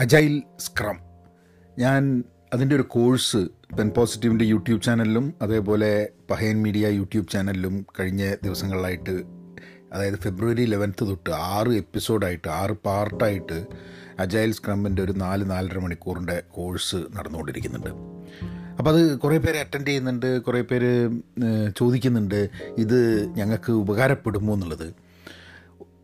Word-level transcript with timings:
Agile 0.00 0.42
scrum. 0.60 0.96
ഞാൻ 1.78 2.24
അതിന്റെ 2.54 2.74
ഒരു 2.76 2.82
കോഴ്സ് 2.82 3.36
പെൻ 3.78 3.88
പോസിറ്റീവിന്റെ 3.90 4.44
യൂട്യൂബ് 4.44 4.82
ചാനലിലും 4.82 5.34
അതേപോലെ 5.42 6.08
പഹയൻ 6.30 6.62
മീഡിയ 6.62 6.88
യൂട്യൂബ് 6.88 7.28
ചാനലിലും 7.28 7.86
കഴിഞ്ഞ 8.00 8.34
ദിവസങ്ങളിലായിട്ട് 8.44 9.14
അതായത് 9.92 10.14
ഫെബ്രുവരി 10.14 10.64
ലെവൻത്ത് 10.64 11.08
തൊട്ട് 11.08 11.30
ആറ് 11.30 11.68
എപ്പിസോഡായിട്ട് 11.68 12.48
ആറ് 12.48 12.70
പാർട്ടായിട്ട് 12.70 13.66
അജൈൽ 14.18 14.52
സ്ക്രമ്മിന്റെ 14.52 15.02
ഒരു 15.02 15.12
നാല് 15.12 15.50
നാലര 15.50 15.78
മണിക്കൂറിന്റെ 15.78 16.42
കോഴ്സ് 16.50 16.96
നടന്നുകൊണ്ടിരിക്കുന്നുണ്ട്. 16.96 17.90
അപ്പോൾ 18.78 18.90
അത് 18.90 19.18
കുറേ 19.18 19.38
പേര് 19.38 19.56
അറ്റൻഡ് 19.56 19.86
ചെയ്യുന്നുണ്ട് 19.86 20.42
കുറേ 20.42 20.60
പേര് 20.60 21.20
ചോദിക്കുന്നുണ്ട് 21.76 22.48
ഇത് 22.78 22.98
ഞങ്ങൾക്ക് 23.36 23.72
ഉപകാരപ്പെടുമോ 23.72 24.54
എന്നുള്ളത്. 24.54 25.07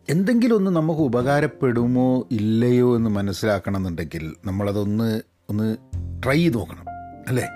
എന്തെങ്കിലും 0.09 0.55
ഒന്ന് 0.55 0.71
നമുക്ക് 0.71 1.01
ഉപകാരപ്പെടുമോ 1.01 2.27
ഇല്ലയോ 2.31 2.95
എന്ന് 2.95 3.09
മനസ്സിലാക്കണം 3.09 3.77
എന്നുണ്ടെങ്കിൽ 3.77 4.35
നമ്മളതൊന്ന് 4.45 5.21
ഒന്ന് 5.49 5.77
ട്രൈ 6.23 6.37
ചെയ്ത് 6.37 6.57
നോക്കണം 6.57 6.85
അല്ലേ? 7.27 7.47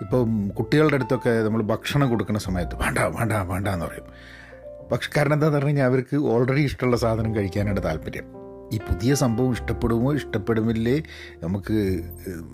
ഇപ്പം 0.00 0.48
കുട്ടികളുടെ 0.48 0.94
അടുത്തൊക്കെ 0.94 1.30
നമ്മൾ 1.30 1.62
ഭക്ഷണം 1.62 2.08
കൊടുക്കുന്ന 2.08 2.40
സമയത്ത് 2.40 2.74
വേണ്ട 2.74 2.98
വേണ്ട 2.98 3.32
വേണ്ട 3.32 3.68
എന്ന് 3.68 3.86
പറയും. 3.86 4.04
പക്ഷെ 4.92 5.10
കാരണം 5.16 5.32
എന്താണെന്ന് 5.32 5.56
പറഞ്ഞു 5.56 5.68
കഴിഞ്ഞാൽ 5.68 5.84
അവർക്ക് 5.84 6.16
ഓൾറെഡി 6.16 6.60
ഇഷ്ടമുള്ള 6.60 6.96
സാധനം 6.96 7.34
കഴിക്കാനാണ് 7.34 7.82
താല്പര്യം. 7.84 8.24
ഈ 8.72 8.78
പുതിയ 8.78 9.14
സംഭവം 9.14 9.52
ഇഷ്ടപ്പെടുമോ 9.52 10.14
ഇഷ്ടപ്പെടുമില്ലേ 10.14 11.02
നമുക്ക് 11.42 12.02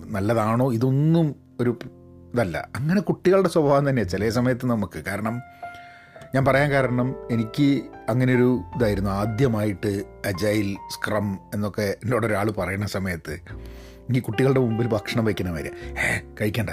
നല്ലതാണോ 0.07 0.73
ഇതൊന്നും 0.73 1.35
ഒരു 1.59 1.79
ഇതല്ല. 2.33 2.69
അങ്ങനെ 2.75 3.01
കുട്ടികളുടെ 3.01 3.49
സ്വഭാവം 3.49 3.89
തന്നെയാണ് 3.89 4.09
ചില 4.09 4.29
സമയത്ത് 4.29 4.65
നമുക്ക്. 4.65 5.05
കാരണം 5.05 5.41
ഞാൻ 6.35 6.45
പറയാൻ 6.45 6.71
കാരണം 6.71 7.15
എനിക്ക് 7.31 7.81
അങ്ങനെയൊരു 8.09 8.59
ഇതായിരുന്നു. 8.75 9.09
ആദ്യമായിട്ട് 9.11 10.03
അജൈൽ 10.25 10.75
സ്ക്രം 10.93 11.39
എന്നൊക്കെ 11.53 11.97
എന്നോട് 12.03 12.25
ഒരാൾ 12.25 12.51
പറയുന്ന 12.51 12.87
സമയത്ത് 12.87 13.39
ഈ 14.15 14.19
കുട്ടികളുടെ 14.19 14.59
മുമ്പിൽ 14.59 14.87
ഭക്ഷണം 14.87 15.25
വയ്ക്കുന്ന 15.25 15.51
വരെ 15.51 15.71
ഏ 15.89 16.19
കഴിക്കണ്ട. 16.41 16.69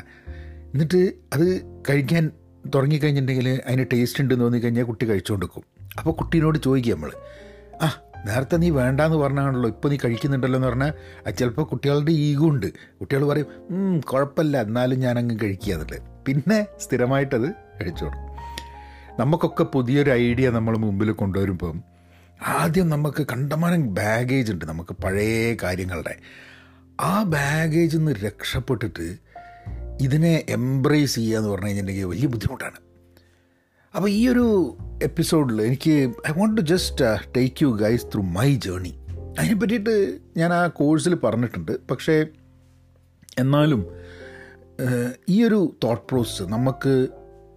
എന്നിട്ട് 0.74 1.12
അത് 1.33 1.61
കഴിക്കാൻ 1.88 2.30
തുടങ്ങിക്കഴിഞ്ഞിട്ടുണ്ടെങ്കിൽ 2.74 3.61
അതിന് 3.66 3.86
ടേസ്റ്റ് 3.92 4.22
ഉണ്ടെന്ന് 4.22 4.44
തോന്നിക്കഴിഞ്ഞാൽ 4.44 4.84
കുട്ടി 4.84 5.11
കഴിച്ചുകൊണ്ടിരിക്കും 5.11 5.62
അപ്പോൾ 5.98 6.11
കുട്ടീനോട് 6.11 6.58
ചോദിക്കുക 6.58 6.94
നമ്മൾ 6.94 7.12
ആ 7.83 7.91
നേരത്തെ 8.27 8.56
നീ 8.56 8.70
വേണ്ടാന്ന് 8.70 9.16
പറഞ്ഞാണല്ലോ 9.16 9.68
ഇപ്പോൾ 9.68 9.89
നീ 9.89 9.98
കഴിക്കുന്നുണ്ടല്ലോ 10.05 10.56
എന്ന് 10.58 10.68
പറഞ്ഞാൽ 10.68 10.92
അത് 11.27 11.34
ചിലപ്പോൾ 11.34 11.62
കുട്ടികളുടെ 11.62 12.11
ഈഗോ 12.11 12.48
ഉണ്ട്. 12.48 12.66
കുട്ടികൾ 13.00 13.24
പറയും 13.28 13.46
"ഉം, 13.70 14.00
കുഴപ്പമില്ല 14.00 14.61
എന്നാലും 14.61 14.98
ഞാനങ്ങ് 14.98 15.36
കഴിക്കുക 15.42 15.74
എന്നുള്ളത്. 15.74 16.02
പിന്നെ 16.27 16.66
സ്ഥിരമായിട്ടത് 16.80 17.48
കഴിച്ചോളും. 17.50 18.33
നമുക്കൊക്കെ 19.20 19.64
പുതിയൊരു 19.64 20.10
ഐഡിയ 20.10 20.50
നമ്മൾ 20.50 20.76
മുമ്പിൽ 20.76 21.10
കൊണ്ടുവരുമ്പം 21.10 21.82
ആദ്യം 22.46 22.88
നമുക്ക് 22.88 23.26
കണ്ടമാനം 23.32 23.94
ബാഗേജ് 23.94 24.52
ഉണ്ട് 24.52 24.64
നമുക്ക് 24.64 24.94
പഴയ 25.02 25.56
കാര്യങ്ങളുടെ. 25.62 26.14
ആ 27.00 27.22
ബാഗേജിൽ 27.22 27.98
നിന്ന് 27.98 28.12
രക്ഷപ്പെട്ടിട്ട് 28.12 29.16
ഇതിനെ 30.00 30.44
എംബ്രേസ് 30.48 31.14
ചെയ്യുക 31.14 31.38
എന്ന് 31.38 31.50
പറഞ്ഞു 31.50 31.66
കഴിഞ്ഞിട്ടുണ്ടെങ്കിൽ 31.66 32.06
വലിയ 32.06 32.26
ബുദ്ധിമുട്ടാണ്. 32.26 32.78
അപ്പോൾ 33.96 34.08
ഈ 34.10 34.28
ഒരു 34.28 34.76
എപ്പിസോഡിൽ 35.02 35.62
എനിക്ക് 35.62 35.90
I 36.28 36.32
want 36.38 36.56
to 36.56 36.64
just 36.64 37.04
take 37.36 37.62
you 37.62 37.68
guys 37.68 38.06
through 38.06 38.22
my 38.22 38.54
journey. 38.54 38.94
അതിനെ 39.38 39.54
പറ്റിയിട്ട് 39.54 40.18
ഞാൻ 40.36 40.52
ആ 40.52 40.66
കോഴ്സിൽ 40.66 41.14
പറഞ്ഞിട്ടുണ്ട്. 41.14 41.86
പക്ഷേ 41.88 42.26
എന്നാലും 43.38 43.86
ഈ 45.28 45.44
ഒരു 45.44 45.76
തോട്ട് 45.84 46.08
പ്രോസസ്സ് 46.08 46.42
നമുക്ക് 46.42 47.08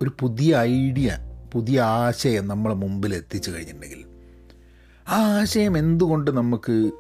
ഒരു 0.02 0.12
പുതിയ 0.20 0.56
ഐഡിയ 0.58 1.27
പുതിയ 1.54 1.82
ആശയം 1.82 2.48
നമ്മളെ 2.48 2.76
മുമ്പിൽ 2.76 3.16
എത്തിച്ചു 3.16 3.52
കഴിഞ്ഞിട്ടുണ്ടെങ്കിൽ 3.52 4.06
ആ 5.10 5.40
ആശയം 5.40 5.78
എന്തുകൊണ്ട് 5.78 6.32
നമുക്ക് 6.32 6.92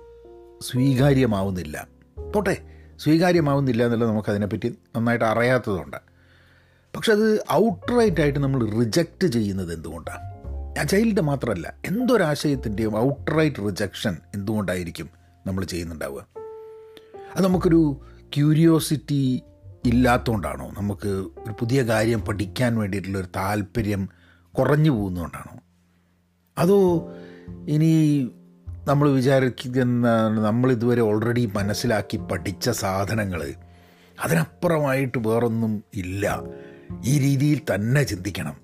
സ്വീകാര്യമാവുന്നില്ല? 0.62 1.88
പോട്ടെ 2.36 2.62
സ്വീകാര്യമാവുന്നില്ല 3.00 3.84
എന്നുള്ളത് 3.84 4.10
നമുക്ക് 4.10 4.30
അതിനെപ്പറ്റി 4.30 4.76
നന്നായിട്ട് 4.96 5.26
അറിയാത്തതുകൊണ്ട്. 5.26 5.98
പക്ഷെ 6.96 7.12
അത് 7.12 7.44
ഔട്ട്റൈറ്റ് 7.52 8.22
ആയിട്ട് 8.22 8.40
നമ്മൾ 8.40 8.70
റിജക്റ്റ് 8.70 9.28
ചെയ്യുന്നത് 9.28 9.74
എന്തുകൊണ്ടാണ്? 9.74 10.22
അജൈലിന്റെ 10.80 11.22
മാത്രമല്ല 11.22 11.74
എന്തൊരാശയത്തിന്റെയും 11.86 12.98
ഔട്ട്റൈറ്റ് 12.98 13.66
റിജക്ഷൻ 13.66 14.18
എന്തുകൊണ്ടായിരിക്കും 14.36 15.10
നമ്മൾ 15.48 15.64
ചെയ്യുന്നുണ്ടാവുക? 15.64 16.26
അത് 17.36 17.44
നമുക്കൊരു 17.44 18.02
ക്യൂരിയോസിറ്റി 18.36 19.42
ഇല്ലാത്തതുകൊണ്ടാണോ? 19.86 20.72
നമുക്ക് 20.78 21.08
ഒരു 21.10 21.52
പുതിയ 21.52 21.84
കാര്യം 21.84 22.22
പഠിക്കാൻ 22.22 22.78
വേണ്ടിയിട്ടുള്ളൊരു 22.78 23.28
താല്പര്യം 23.36 24.10
കുറഞ്ഞു 24.58 24.92
പോകുന്നതുകൊണ്ടാണോ? 24.92 25.60
അതോ 26.58 27.10
ഇനി 27.68 28.24
നമ്മൾ 28.88 29.10
വിചാരിക്കുന്ന 29.10 30.28
നമ്മളിതുവരെ 30.28 31.02
ഓൾറെഡി 31.02 31.50
മനസ്സിലാക്കി 31.56 32.18
പഠിച്ച 32.18 32.70
സാധനങ്ങൾ 32.70 33.54
അതിനപ്പുറമായിട്ട് 34.24 35.18
വേറൊന്നും 35.18 35.84
ഇല്ല. 35.94 36.44
ഈ 37.06 37.20
രീതിയിൽ 37.20 37.62
തന്നെ 37.76 38.04
ചിന്തിക്കണം. 38.04 38.58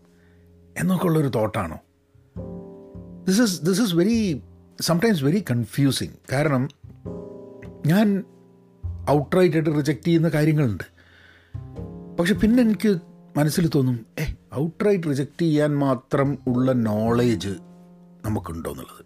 എന്നൊക്കെ 0.78 1.06
ഉള്ളൊരു 1.06 1.28
തോട്ടാണോ? 1.28 1.80
This 3.28 3.42
is 3.42 3.62
this 3.62 3.82
is 3.82 3.96
very 3.96 4.44
sometimes 4.82 5.24
very 5.24 5.44
confusing 5.52 6.14
കാരണം 6.32 6.70
ഞാൻ 7.86 8.24
ഔട്ട്റൈറ്റ് 9.10 9.56
ആയിട്ട് 9.56 9.70
റിജക്റ്റ് 9.70 10.06
ചെയ്യുന്ന 10.06 10.30
കാര്യങ്ങളുണ്ട്. 10.30 10.84
പക്ഷെ 12.20 12.34
പിന്നെ 12.34 12.64
എനിക്ക് 12.64 12.98
മനസ്സിൽ 13.38 13.70
തോന്നും 13.76 14.06
ഔട്ട്റൈറ്റ് 14.56 15.04
റിജക്റ്റ് 15.10 15.42
ചെയ്യാൻ 15.42 15.78
മാത്രം 15.78 16.38
ഉള്ള 16.48 16.72
നോളേജ് 16.72 17.50
നമുക്കുണ്ടോ 18.26 18.72
എന്നുള്ളത്. 18.72 19.06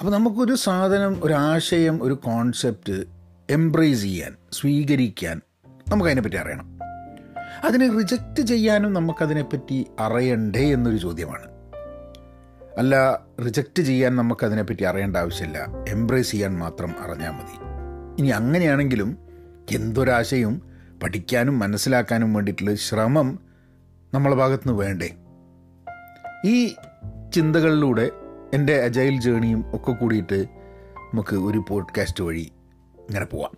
അപ്പോൾ 0.00 0.12
നമുക്കൊരു 0.12 0.54
സാധനം 0.54 1.20
ഒരാശയം 1.24 2.02
ഒരു 2.02 2.14
കോൺസെപ്റ്റ് 2.14 3.04
എംബ്രേസ് 3.50 4.00
ചെയ്യാൻ 4.00 4.36
സ്വീകരിക്കാൻ 4.52 5.40
നമുക്കതിനെപ്പറ്റി 5.88 6.36
അറിയണം. 6.36 6.78
അതിനെ 7.64 7.96
റിജക്റ്റ് 7.96 8.42
ചെയ്യാനും 8.42 8.92
നമുക്കതിനെപ്പറ്റി 8.92 9.86
അറിയണ്ടേ 10.00 10.72
എന്നൊരു 10.72 10.96
ചോദ്യമാണ്. 10.96 11.50
അല്ല 12.78 13.20
റിജക്റ്റ് 13.44 13.82
ചെയ്യാൻ 13.82 14.16
നമുക്കതിനെപ്പറ്റി 14.16 14.84
അറിയേണ്ട 14.84 15.16
ആവശ്യമില്ല. 15.16 15.66
എംബ്രേസ് 15.88 16.30
ചെയ്യാൻ 16.30 16.58
മാത്രം 16.58 16.94
അറിഞ്ഞാൽ 17.00 17.30
മതി. 17.30 17.70
ഇനി 18.18 18.28
അങ്ങനെയാണെങ്കിലും 18.28 19.18
എന്തൊരാശയവും 19.70 20.62
പഠിക്കാനും 21.02 21.58
മനസ്സിലാക്കാനും 21.58 22.34
വേണ്ടിയിട്ടുള്ള 22.34 22.74
ശ്രമം 22.74 23.49
നമ്മളെ 24.14 24.36
ഭാഗത്തുനിന്ന് 24.36 24.82
വേണ്ടേ? 24.82 25.16
ഈ 26.44 26.74
ചിന്തകളിലൂടെ 27.34 28.10
എന്റെ 28.54 28.82
അജൈൽ 28.82 29.20
ജേണിയും 29.20 29.64
ഒക്കെ 29.74 29.92
കൂടിയിട്ട് 29.92 30.46
നമുക്ക് 31.14 31.36
ഒരു 31.36 31.64
പോഡ്കാസ്റ്റ് 31.68 32.24
വഴി 32.24 32.52
ഇങ്ങനെ 32.98 33.24
പോവാം. 33.24 33.52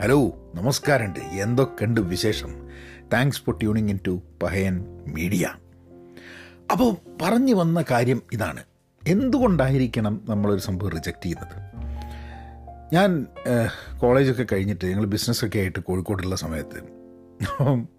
ഹലോ 0.00 0.52
നമസ്കാരമുണ്ട്. 0.54 1.18
എന്തൊക്കെയുണ്ട് 1.18 2.00
വിശേഷം? 2.00 2.68
Thanks 3.12 3.42
for 3.42 3.58
tuning 3.58 3.90
in 3.90 3.98
to 4.06 4.22
Pahayan 4.42 4.84
media 5.08 5.48
അപ്പോൾ 6.72 6.96
പറഞ്ഞു 7.22 7.54
വന്ന 7.54 7.84
കാര്യം 7.90 8.22
ഇതാണ്. 8.32 8.62
എന്തുകൊണ്ടായിരിക്കണം 9.08 10.20
നമ്മളൊരു 10.28 10.60
സംഭവം 10.60 10.90
റിജക്റ്റ് 10.90 11.22
ചെയ്യുന്നത്? 11.22 11.54
ഞാൻ 12.94 13.26
കോളേജൊക്കെ 13.98 14.46
കഴിഞ്ഞിട്ട് 14.52 14.84
ഞങ്ങൾ 14.84 15.04
ബിസിനസ്സൊക്കെ 15.04 15.58
ആയിട്ട് 15.58 15.78
കോഴിക്കോട്ടുള്ള 15.78 16.36
സമയത്ത് 16.36 16.78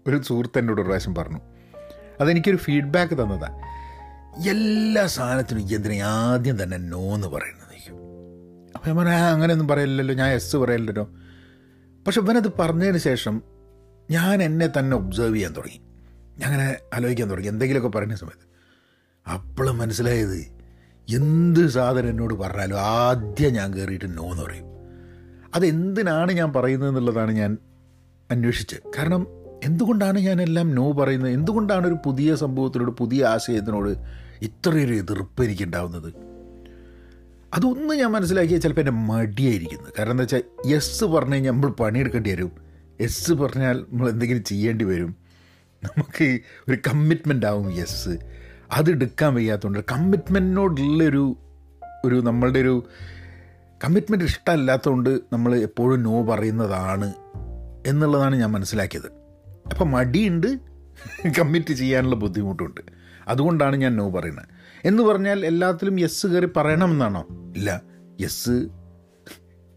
ഒരു 0.06 0.22
സുഹൃത്ത് 0.22 0.58
എന്നോട് 0.58 0.80
ഒരു 0.80 0.86
പ്രാവശ്യം 0.86 1.14
പറഞ്ഞു. 1.14 1.40
അതെനിക്കൊരു 2.20 2.56
ഫീഡ്ബാക്ക് 2.56 3.14
തന്നതാണ് 3.14 3.56
എല്ലാ 4.48 5.06
സാധനത്തിനും 5.06 5.92
ഈ 5.92 5.98
ആദ്യം 5.98 6.62
തന്നെ 6.62 6.76
നോ 6.76 7.14
എന്ന് 7.14 7.28
പറയുന്നത് 7.28 7.66
അപ്പോൾ 8.74 8.88
ഞാൻ 8.88 8.96
പറയാം 8.96 9.24
"ആ, 9.24 9.30
അങ്ങനെയൊന്നും 9.30 9.68
പറയില്ലല്ലോ 9.68 10.14
ഞാൻ 10.14 10.30
എസ് 10.30 10.56
പറയില്ലല്ലോ 10.56 11.10
പക്ഷെ 12.06 12.20
ഇവനത് 12.20 12.52
പറഞ്ഞതിന് 12.58 12.98
ശേഷം 12.98 13.42
ഞാൻ 14.10 14.42
എന്നെ 14.42 14.66
തന്നെ 14.78 14.96
ഒബ്സേർവ് 14.96 15.36
ചെയ്യാൻ 15.36 15.52
തുടങ്ങി. 15.52 15.80
ഞാൻ 16.38 16.52
അങ്ങനെ 16.52 16.76
ആലോചിക്കാൻ 16.94 17.30
തുടങ്ങി 17.30 17.48
എന്തെങ്കിലുമൊക്കെ 17.48 17.98
പറയുന്ന 17.98 18.16
സമയത്ത്. 18.16 18.46
അപ്പോഴും 19.26 19.78
മനസ്സിലായത് 19.78 20.38
എന്ത് 21.08 21.68
സാധനം 21.68 22.10
എന്നോട് 22.10 22.34
പറഞ്ഞാലും 22.34 22.80
ആദ്യം 22.80 23.52
ഞാൻ 23.52 23.74
കയറിയിട്ട് 23.74 24.18
നോ 24.18 24.30
എന്ന് 24.30 24.42
പറയും. 24.42 24.66
അതെന്തിനാണ് 25.54 26.32
ഞാൻ 26.32 26.52
പറയുന്നത് 26.52 26.88
എന്നുള്ളതാണ് 26.88 27.32
ഞാൻ 27.32 27.58
അന്വേഷിച്ചത്. 28.30 28.80
കാരണം 28.98 29.26
എന്തുകൊണ്ടാണ് 29.64 30.18
ഞാനെല്ലാം 30.18 30.74
നോ 30.74 30.92
പറയുന്നത്? 30.92 31.32
എന്തുകൊണ്ടാണ് 31.32 31.86
ഒരു 31.86 31.96
പുതിയ 32.04 32.34
സംഭവത്തിനോട് 32.34 32.90
പുതിയ 32.90 33.24
ആശയത്തിനോട് 33.24 33.88
ഇത്രയൊരു 34.42 34.94
എതിർപ്പ് 34.94 35.44
എനിക്കുണ്ടാവുന്നത് 35.44 36.30
അതൊന്നും 37.54 37.96
ഞാൻ 37.96 38.12
മനസ്സിലാക്കിയാൽ 38.12 38.60
ചിലപ്പോൾ 38.60 38.80
എന്റെ 38.80 38.92
മടിയായിരിക്കുന്നത് 38.92 39.92
കാരണം 39.98 40.10
എന്താ 40.10 40.22
വെച്ചാൽ 40.22 40.42
എസ് 40.74 41.04
പറഞ്ഞു 41.04 41.34
കഴിഞ്ഞാൽ 41.34 41.52
നമ്മൾ 41.52 41.70
പണിയെടുക്കേണ്ടി 41.70 42.30
വരും. 42.30 42.52
എസ് 43.00 43.32
പറഞ്ഞാൽ 43.32 43.86
നമ്മൾ 43.90 44.08
എന്തെങ്കിലും 44.08 44.44
ചെയ്യേണ്ടി 44.44 44.84
വരും. 44.84 45.16
നമുക്ക് 45.82 46.38
ഒരു 46.68 46.78
കമ്മിറ്റ്മെന്റ് 46.88 47.46
ആവും 47.46 47.70
യെസ് 47.70 48.18
അത് 48.72 48.90
എടുക്കാൻ 48.90 49.34
വയ്യാത്തതുകൊണ്ട് 49.34 49.78
കമ്മിറ്റ്മെന്റിനോടുള്ളൊരു 49.92 51.36
ഒരു 52.04 52.14
നമ്മളുടെ 52.14 52.58
ഒരു 52.58 52.84
കമ്മിറ്റ്മെന്റ് 53.84 54.24
ഇഷ്ടമല്ലാത്തതുകൊണ്ട് 54.24 55.20
നമ്മൾ 55.32 55.56
എപ്പോഴും 55.56 56.02
നോ 56.02 56.22
പറയുന്നതാണ് 56.22 57.14
എന്നുള്ളതാണ് 57.86 58.36
ഞാൻ 58.36 58.52
മനസ്സിലാക്കിയത്. 58.52 59.19
അപ്പം 59.72 59.90
മടിയുണ്ട്. 59.90 60.58
കമ്മിറ്റ് 61.38 61.74
ചെയ്യാനുള്ള 61.74 62.16
ബുദ്ധിമുട്ടുണ്ട്. 62.16 62.80
അതുകൊണ്ടാണ് 63.28 63.76
ഞാൻ 63.76 63.96
നോ 63.96 64.10
പറയുന്നത്. 64.10 64.44
എന്ന് 64.84 65.02
പറഞ്ഞാൽ 65.02 65.46
എല്ലാത്തിലും 65.46 66.00
യെസ് 66.00 66.26
കയറി 66.26 66.46
പറയണമെന്നാണോ? 66.56 67.26
ഇല്ല. 67.56 67.82
യെസ് 68.20 68.68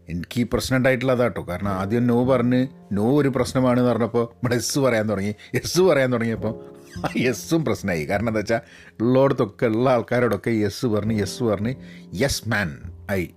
എനിക്ക് 0.08 0.40
ഈ 0.40 0.46
പ്രശ്നം 0.52 0.76
ഉണ്ടായിട്ടുള്ള 0.76 1.12
അതാട്ടോ 1.12 1.46
കാരണം 1.48 1.68
ആദ്യം 1.68 2.06
നോ 2.06 2.24
പറഞ്ഞ് 2.24 2.66
നോ 2.92 3.20
ഒരു 3.20 3.28
പ്രശ്നമാണെന്ന് 3.28 3.90
പറഞ്ഞപ്പോൾ 3.90 4.24
ഇവിടെ 4.24 4.54
എസ് 4.54 4.78
പറയാൻ 4.78 5.10
തുടങ്ങി. 5.10 5.34
എസ് 5.54 5.80
പറയാൻ 5.80 6.12
തുടങ്ങിയപ്പോൾ 6.12 6.64
ആ 6.98 7.08
എസ്സും 7.16 7.64
പ്രശ്നമായി. 7.64 8.04
കാരണം 8.04 8.28
എന്താ 8.28 8.38
വെച്ചാൽ 8.38 8.60
ഉള്ളോടത്തൊക്കെ 9.00 9.66
ഉള്ള 9.66 9.90
ആൾക്കാരോടൊക്കെ 9.90 10.50
യെസ് 10.50 10.86
പറഞ്ഞ് 10.86 11.20
യെസ് 11.20 11.42
പറഞ്ഞ് 11.42 11.74
യെസ് 12.14 12.48
മാൻ 12.48 12.78
ആയി. 13.10 13.34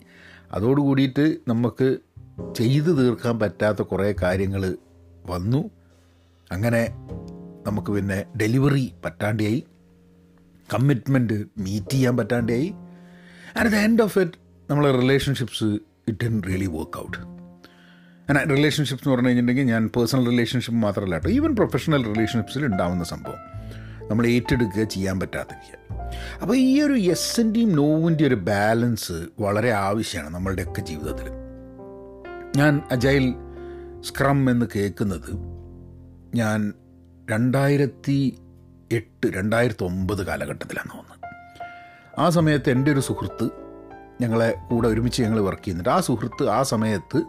അതോടുകൂടിയിട്ട് 0.52 1.38
നമുക്ക് 1.48 1.98
ചെയ്തു 2.58 2.92
തീർക്കാൻ 2.92 3.40
പറ്റാത്ത 3.40 3.82
കുറേ 3.82 4.16
കാര്യങ്ങൾ 4.22 4.78
വന്നു. 5.26 5.70
അങ്ങനെ 6.52 6.90
നമുക്ക് 7.66 7.92
പിന്നെ 7.92 8.26
ഡെലിവറി 8.38 8.94
പറ്റാണ്ടായി 9.06 9.66
കമ്മിറ്റ്മെന്റ് 10.74 11.46
മീറ്റ് 11.58 11.90
ചെയ്യാൻ 11.90 12.18
പറ്റാണ്ടായി 12.18 12.74
and 13.58 13.72
the 13.72 13.76
end 13.76 14.02
of 14.02 14.20
it 14.20 14.32
നമ്മളെ 14.70 14.92
relationships 14.92 15.64
it 16.08 16.24
done 16.24 16.44
really 16.44 16.66
work 16.66 17.00
out 17.00 17.18
അങ്ങനെ 18.30 18.56
റിലേഷൻഷിപ്സ് 18.56 19.04
എന്ന് 19.04 19.16
പറഞ്ഞു 19.16 19.28
കഴിഞ്ഞിട്ടുണ്ടെങ്കിൽ 19.28 19.74
ഞാൻ 19.74 19.88
പേഴ്സണൽ 19.88 20.26
റിലേഷൻഷിപ്പ് 20.26 20.82
മാത്രമല്ല 20.82 21.16
കേട്ടോ 21.16 21.30
ഈവൻ 21.30 21.56
പ്രൊഫഷണൽ 21.56 22.14
റിലേഷൻഷിപ്സിൽ 22.14 22.66
ഉണ്ടാവുന്ന 22.66 23.04
സംഭവം. 23.04 23.38
നമ്മൾ 24.10 24.28
ഏറ്റെടുക്കുക 24.28 24.84
ചെയ്യാൻ 24.84 25.20
പറ്റാതിരിക്കുക. 25.20 25.78
അപ്പോൾ 26.42 26.58
ഈ 26.58 26.82
ഒരു 26.82 26.94
യെസ്സിന്റെയും 26.94 27.76
നോവിന്റെയും 27.76 28.28
ഒരു 28.28 28.36
ബാലൻസ് 28.36 29.28
വളരെ 29.40 29.72
ആവശ്യമാണ് 29.72 30.34
നമ്മളുടെയൊക്കെ 30.34 30.82
ജീവിതത്തിൽ. 30.82 31.28
ഞാൻ 32.58 32.82
അജൈൽ 32.92 33.36
സ്ക്രം 34.02 34.50
എന്ന് 34.50 34.66
കേൾക്കുന്നത് 34.76 35.57
ഞാൻ 36.36 36.74
രണ്ടായിരത്തി 37.30 38.38
എട്ട് 38.92 39.28
രണ്ടായിരത്തി 39.28 39.84
ഒമ്പത് 39.84 40.26
കാലഘട്ടത്തിലാണ് 40.26 40.90
തോന്നുന്നത് 40.90 41.18
ആ 42.20 42.30
സമയത്ത് 42.30 42.70
എന്റെ 42.70 42.92
ഒരു 42.92 43.00
സുഹൃത്ത് 43.00 43.50
ഞങ്ങളെ 44.22 44.56
കൂടെ 44.70 44.88
ഒരുമിച്ച് 44.88 45.24
ഞങ്ങൾ 45.24 45.40
വർക്ക് 45.40 45.64
ചെയ്യുന്നുണ്ട്. 45.64 45.90
ആ 45.90 46.00
സുഹൃത്ത് 46.00 46.50
ആ 46.50 46.64
സമയത്ത് 46.64 47.24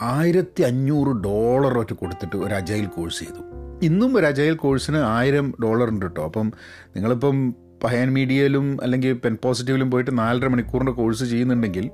ആയിരത്തി 0.00 0.62
അഞ്ഞൂറ് 0.62 1.08
ഡോളർ 1.08 1.78
ഒറ്റ 1.78 1.92
കൊടുത്തിട്ട് 1.92 2.36
ഒരു 2.36 2.54
അജൈൽ 2.54 2.86
കോഴ്സ് 2.86 3.18
ചെയ്തു. 3.18 3.40
ഇന്നും 3.82 4.16
ഒരു 4.16 4.26
അജൈൽ 4.26 4.54
കോഴ്സിന് 4.54 4.96
ആയിരം 4.96 5.54
ഡോളർ 5.62 5.88
ഉണ്ട് 5.88 6.06
കേട്ടോ 6.06 6.24
അപ്പം 6.24 6.52
നിങ്ങളിപ്പം 6.96 7.54
പയൻ 7.84 8.12
മീഡിയയിലും 8.12 8.78
അല്ലെങ്കിൽ 8.82 9.12
പെൻ 9.12 9.38
പോസിറ്റീവിലും 9.44 9.90
പോയിട്ട് 9.90 10.18
നാലര 10.18 10.46
മണിക്കൂറിന്റെ 10.46 10.92
കോഴ്സ് 10.92 11.24
ചെയ്യുന്നുണ്ടെങ്കിൽ 11.24 11.90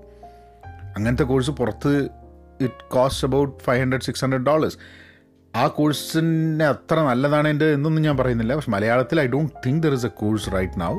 അങ്ങനത്തെ 0.96 1.22
കോഴ്സ് 1.22 1.50
പുറത്ത് 1.50 2.08
it 2.60 2.94
cost 2.94 3.26
about 3.28 3.62
five 3.62 3.80
hundred 3.80 4.02
six 4.02 4.24
hundred 4.24 4.46
dollars 4.46 4.78
ആ 5.56 5.66
കോഴ്സിന് 5.66 6.64
അത്ര 6.64 6.96
നല്ലതാണ് 7.00 7.48
എന്റെ 7.48 7.66
എന്നൊന്നും 7.74 8.02
ഞാൻ 8.02 8.16
പറയുന്നില്ല. 8.16 8.54
പക്ഷെ 8.54 8.70
മലയാളത്തിൽ 8.70 9.20
I 9.20 9.26
don't 9.26 9.52
think 9.66 9.82
there 9.82 9.92
is 9.92 10.06
a 10.06 10.08
course 10.08 10.50
right 10.54 10.80
now 10.80 10.92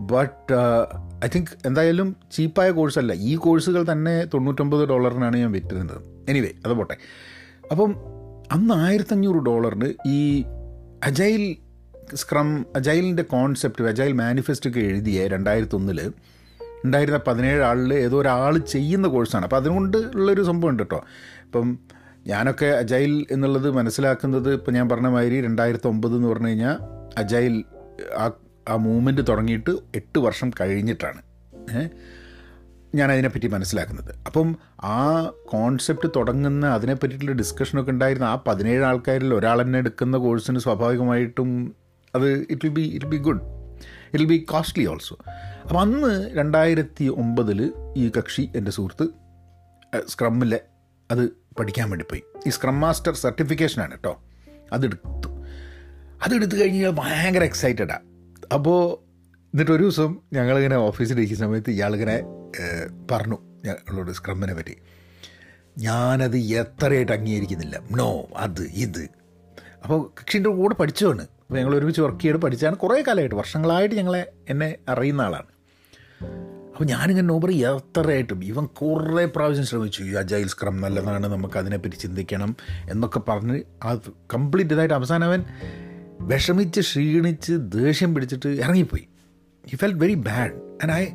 but 0.00 0.54
I 1.24 1.28
think 1.34 1.50
എന്തായാലും 1.66 2.16
ചീപ്പായ 2.32 2.70
കോഴ്സല്ല. 2.70 3.12
ഈ 3.12 3.36
കോഴ്സുകൾ 3.36 3.92
തന്നെ 3.92 4.24
തൊണ്ണൂറ്റൊമ്പത് 4.24 4.88
ഡോളറിനാണ് 4.88 5.36
ഞാൻ 5.36 5.52
വിറ്റിരുന്നത്. 5.52 5.98
എനിവേ 6.28 6.50
അത് 6.66 6.72
പോട്ടെ. 6.72 6.96
അപ്പം 7.70 7.90
അന്ന് 8.52 8.74
ആയിരത്തഞ്ഞൂറ് 8.74 9.44
ഡോളറിന് 9.44 9.90
ഈ 10.06 10.44
അജൈൽ 11.04 11.56
സ്ക്രം 12.14 12.66
അജൈലിന്റെ 12.76 13.22
കോൺസെപ്റ്റ് 13.22 13.88
അജൈൽ 13.88 14.12
മാനിഫെസ്റ്റോ 14.12 14.70
ഒക്കെ 14.70 14.80
എഴുതിയ 14.80 15.26
രണ്ടായിരത്തി 15.28 15.76
ഒന്നിൽ 15.76 16.12
ഉണ്ടായിരുന്ന 16.84 17.20
പതിനേഴ് 17.26 17.62
ആളിൽ 17.62 17.94
ഏതോ 17.94 18.20
ഒരാൾ 18.20 18.58
ചെയ്യുന്ന 18.58 19.08
കോഴ്സാണ്. 19.08 19.44
അപ്പോൾ 19.44 19.56
അതുകൊണ്ട് 19.56 19.96
ഉള്ളൊരു 19.96 20.42
സംഭവം 20.42 20.70
ഉണ്ട് 20.70 20.82
കേട്ടോ 20.82 21.00
ഇപ്പം 21.44 21.78
ഞാനൊക്കെ 22.26 22.66
അജൈൽ 22.66 23.26
എന്നുള്ളത് 23.30 23.70
മനസ്സിലാക്കുന്നത് 23.70 24.54
ഇപ്പം 24.54 24.72
ഞാൻ 24.72 24.88
പറഞ്ഞ 24.88 25.06
മാതിരി 25.06 25.40
രണ്ടായിരത്തി 25.40 25.88
ഒമ്പത് 25.88 26.16
എന്ന് 26.16 26.28
പറഞ്ഞു 26.28 26.48
കഴിഞ്ഞാൽ 26.48 26.76
അജൈൽ 27.18 27.64
ആ 28.18 28.30
ആ 28.68 28.76
മൂവ്മെന്റ് 28.76 29.22
തുടങ്ങിയിട്ട് 29.28 29.70
എട്ട് 29.70 30.18
വർഷം 30.18 30.50
കഴിഞ്ഞിട്ടാണ്. 30.60 31.22
ഞാൻ 32.94 33.12
അതിനെപ്പറ്റി 33.12 33.48
മനസ്സിലാക്കുന്നത്. 33.48 34.14
അപ്പം 34.26 34.56
ആ 34.84 35.32
കോൺസെപ്റ്റ് 35.48 36.10
തുടങ്ങുന്ന 36.16 36.66
അതിനെപ്പറ്റിയിട്ടുള്ള 36.66 37.32
ഡിസ്കഷനൊക്കെ 37.32 37.90
ഉണ്ടായിരുന്ന 37.90 38.24
ആ 38.24 38.42
പതിനേഴ് 38.46 38.82
ആൾക്കാരിൽ 38.82 39.34
ഒരാൾ 39.34 39.62
തന്നെ 39.62 39.78
എടുക്കുന്ന 39.78 40.16
കോഴ്സിന് 40.16 40.58
സ്വാഭാവികമായിട്ടും 40.58 41.76
അത് 42.14 42.28
it 42.28 42.60
will 42.64 42.72
be 42.72 42.80
it 42.80 43.06
be 43.06 43.16
good 43.16 43.40
it 43.82 44.16
will 44.16 44.24
be 44.24 44.38
costly 44.38 44.86
also 44.86 45.18
അപ്പം 45.62 45.80
അന്ന് 45.80 46.30
രണ്ടായിരത്തി 46.34 47.04
ഒമ്പതിൽ 47.04 47.72
ഈ 47.96 48.10
കക്ഷി 48.18 48.48
എന്റെ 48.56 48.70
സുഹൃത്ത് 48.70 49.08
സ്ക്രമ്മിലെ 50.08 50.60
അത് 51.10 51.39
പഠിക്കാൻ 51.58 51.90
വേണ്ടി 51.90 52.04
പോയി. 52.04 52.22
ഈ 52.46 52.50
സ്ക്രം 52.50 52.80
മാസ്റ്റർ 52.80 53.14
സർട്ടിഫിക്കേഷനാണ് 53.14 53.90
കേട്ടോ 53.90 54.22
അതെടുത്തു. 54.72 55.28
അതെടുത്തു 56.22 56.56
കഴിഞ്ഞ് 56.56 56.90
ഭയങ്കര 56.90 57.44
എക്സൈറ്റഡാണ് 57.44 58.00
അപ്പോൾ 58.54 58.94
എന്നിട്ട് 59.46 59.72
ഒരു 59.72 59.82
ദിവസം 59.82 60.18
ഞങ്ങളിങ്ങനെ 60.32 60.76
ഓഫീസിലിരിക്കുന്ന 60.76 61.40
സമയത്ത് 61.40 61.70
ഇയാളിങ്ങനെ 61.70 62.22
പറഞ്ഞു. 63.10 63.38
ഞങ്ങളോട് 63.64 64.10
സ്ക്രമ്മിനെ 64.10 64.54
പറ്റി. 64.54 64.76
ഞാനത് 65.78 66.36
എത്രയായിട്ട് 66.36 67.12
അംഗീകരിക്കുന്നില്ല. 67.12 67.80
നോ 67.90 68.28
അത് 68.36 68.62
ഇത്. 68.62 69.08
അപ്പോൾ 69.84 70.10
കക്ഷിന്റെ 70.20 70.50
കൂടെ 70.50 70.74
പഠിച്ചതാണ് 70.74 71.22
അപ്പോൾ 71.22 71.58
ഞങ്ങൾ 71.58 71.76
ഒരുമിച്ച് 71.76 72.00
വർക്ക് 72.00 72.20
ചെയ്ത് 72.20 72.36
പഠിച്ചാണ് 72.36 72.76
കുറേ 72.76 73.02
കാലമായിട്ട് 73.02 73.34
വർഷങ്ങളായിട്ട് 73.34 73.94
ഞങ്ങളെ 73.94 74.32
എന്നെ 74.48 74.76
അറിയുന്ന 74.88 75.20
ആളാണ്. 75.20 75.46
അപ്പോൾ 76.80 76.90
ഞാനിങ്ങനെ 76.90 77.28
നോബറി 77.28 77.54
എത്രയായിട്ടും 77.54 78.44
ഇവൻ 78.44 78.66
കുറേ 78.66 79.24
പ്രാവശ്യം 79.24 79.66
ശ്രമിച്ചു. 79.66 80.02
ഈ 80.02 80.12
അജൈൽ 80.14 80.46
സ്ക്രം 80.48 80.80
നല്ലതാണ് 80.80 81.26
നമുക്ക് 81.26 81.58
അതിനെപ്പറ്റി 81.58 81.94
ചിന്തിക്കണം 81.94 82.56
എന്നൊക്കെ 82.90 83.20
പറഞ്ഞ് 83.28 83.62
അത് 83.84 84.10
കംപ്ലീറ്റ് 84.34 84.74
ഇതായിട്ട് 84.74 84.94
അവസാനം 84.94 85.26
അവൻ 85.26 85.44
വിഷമിച്ച് 86.20 86.80
ക്ഷീണിച്ച് 86.80 87.52
ദേഷ്യം 87.52 88.14
പിടിച്ചിട്ട് 88.14 88.48
ഇറങ്ങിപ്പോയി. 88.48 89.08
He 89.70 89.76
fell 89.76 89.92
very 89.92 90.14
bad 90.14 90.52
and 90.52 90.92
I 90.92 91.06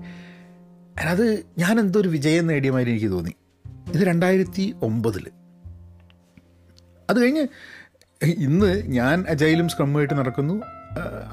അത് 1.07 1.25
ഞാൻ 1.57 1.79
എന്തോ 1.79 1.99
ഒരു 1.99 2.07
വിജയം 2.07 2.47
നേടിയ 2.47 2.71
മാതിരി 2.71 2.91
എനിക്ക് 2.91 3.11
തോന്നി. 3.11 3.35
ഇത് 3.95 4.03
രണ്ടായിരത്തി 4.03 4.75
ഒമ്പതിൽ 4.83 5.27
അത് 7.09 7.21
കഴിഞ്ഞ് 7.23 7.47
ഇന്ന് 8.25 8.83
ഞാൻ 8.87 9.25
അജൈലും 9.29 9.69
സ്ക്രമ്മുമായിട്ട് 9.69 10.13
നടക്കുന്നു. 10.13 10.61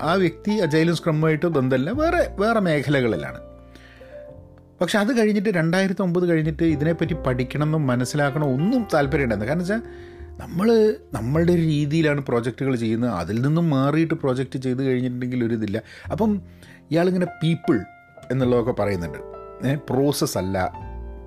ആ 0.00 0.14
വ്യക്തി 0.14 0.50
അജൈലും 0.50 0.96
സ്ക്രമ്മുമായിട്ട് 0.96 1.46
ബന്ധമല്ല 1.46 1.90
വേറെ 1.90 2.34
വേറെ 2.38 2.60
മേഖലകളിലാണ്. 2.60 3.51
പക്ഷെ 4.80 4.98
അത് 4.98 5.18
കഴിഞ്ഞിട്ട് 5.18 5.48
രണ്ടായിരത്തി 5.48 6.02
ഒമ്പത് 6.02 6.28
കഴിഞ്ഞിട്ട് 6.28 6.62
ഇതിനെപ്പറ്റി 6.62 7.14
പഠിക്കണമെന്നും 7.14 7.86
മനസ്സിലാക്കണം 7.86 8.44
ഒന്നും 8.44 8.86
താല്പര്യമുണ്ടായിരുന്നു 8.94 9.46
കാരണം 9.46 9.58
വെച്ചാൽ 9.58 9.82
നമ്മൾ 10.40 10.96
നമ്മളുടെ 11.12 11.52
ഒരു 11.52 11.60
രീതിയിലാണ് 11.60 12.20
പ്രോജക്റ്റുകൾ 12.20 12.76
ചെയ്യുന്നത്. 12.76 13.10
അതിൽ 13.10 13.42
നിന്നും 13.42 13.70
മാറിയിട്ട് 13.70 14.14
പ്രോജക്റ്റ് 14.14 14.58
ചെയ്ത് 14.58 14.82
കഴിഞ്ഞിട്ടുണ്ടെങ്കിൽ 14.82 15.44
ഒരു 15.44 15.54
ഇതില്ല. 15.54 15.82
അപ്പം 16.12 16.42
ഇയാളിങ്ങനെ 16.90 17.26
പീപ്പിൾ 17.26 17.80
എന്നുള്ളതൊക്കെ 18.30 18.72
പറയുന്നുണ്ട്. 18.72 19.18
പ്രോസസ്സ് 19.76 20.38
അല്ല. 20.38 20.72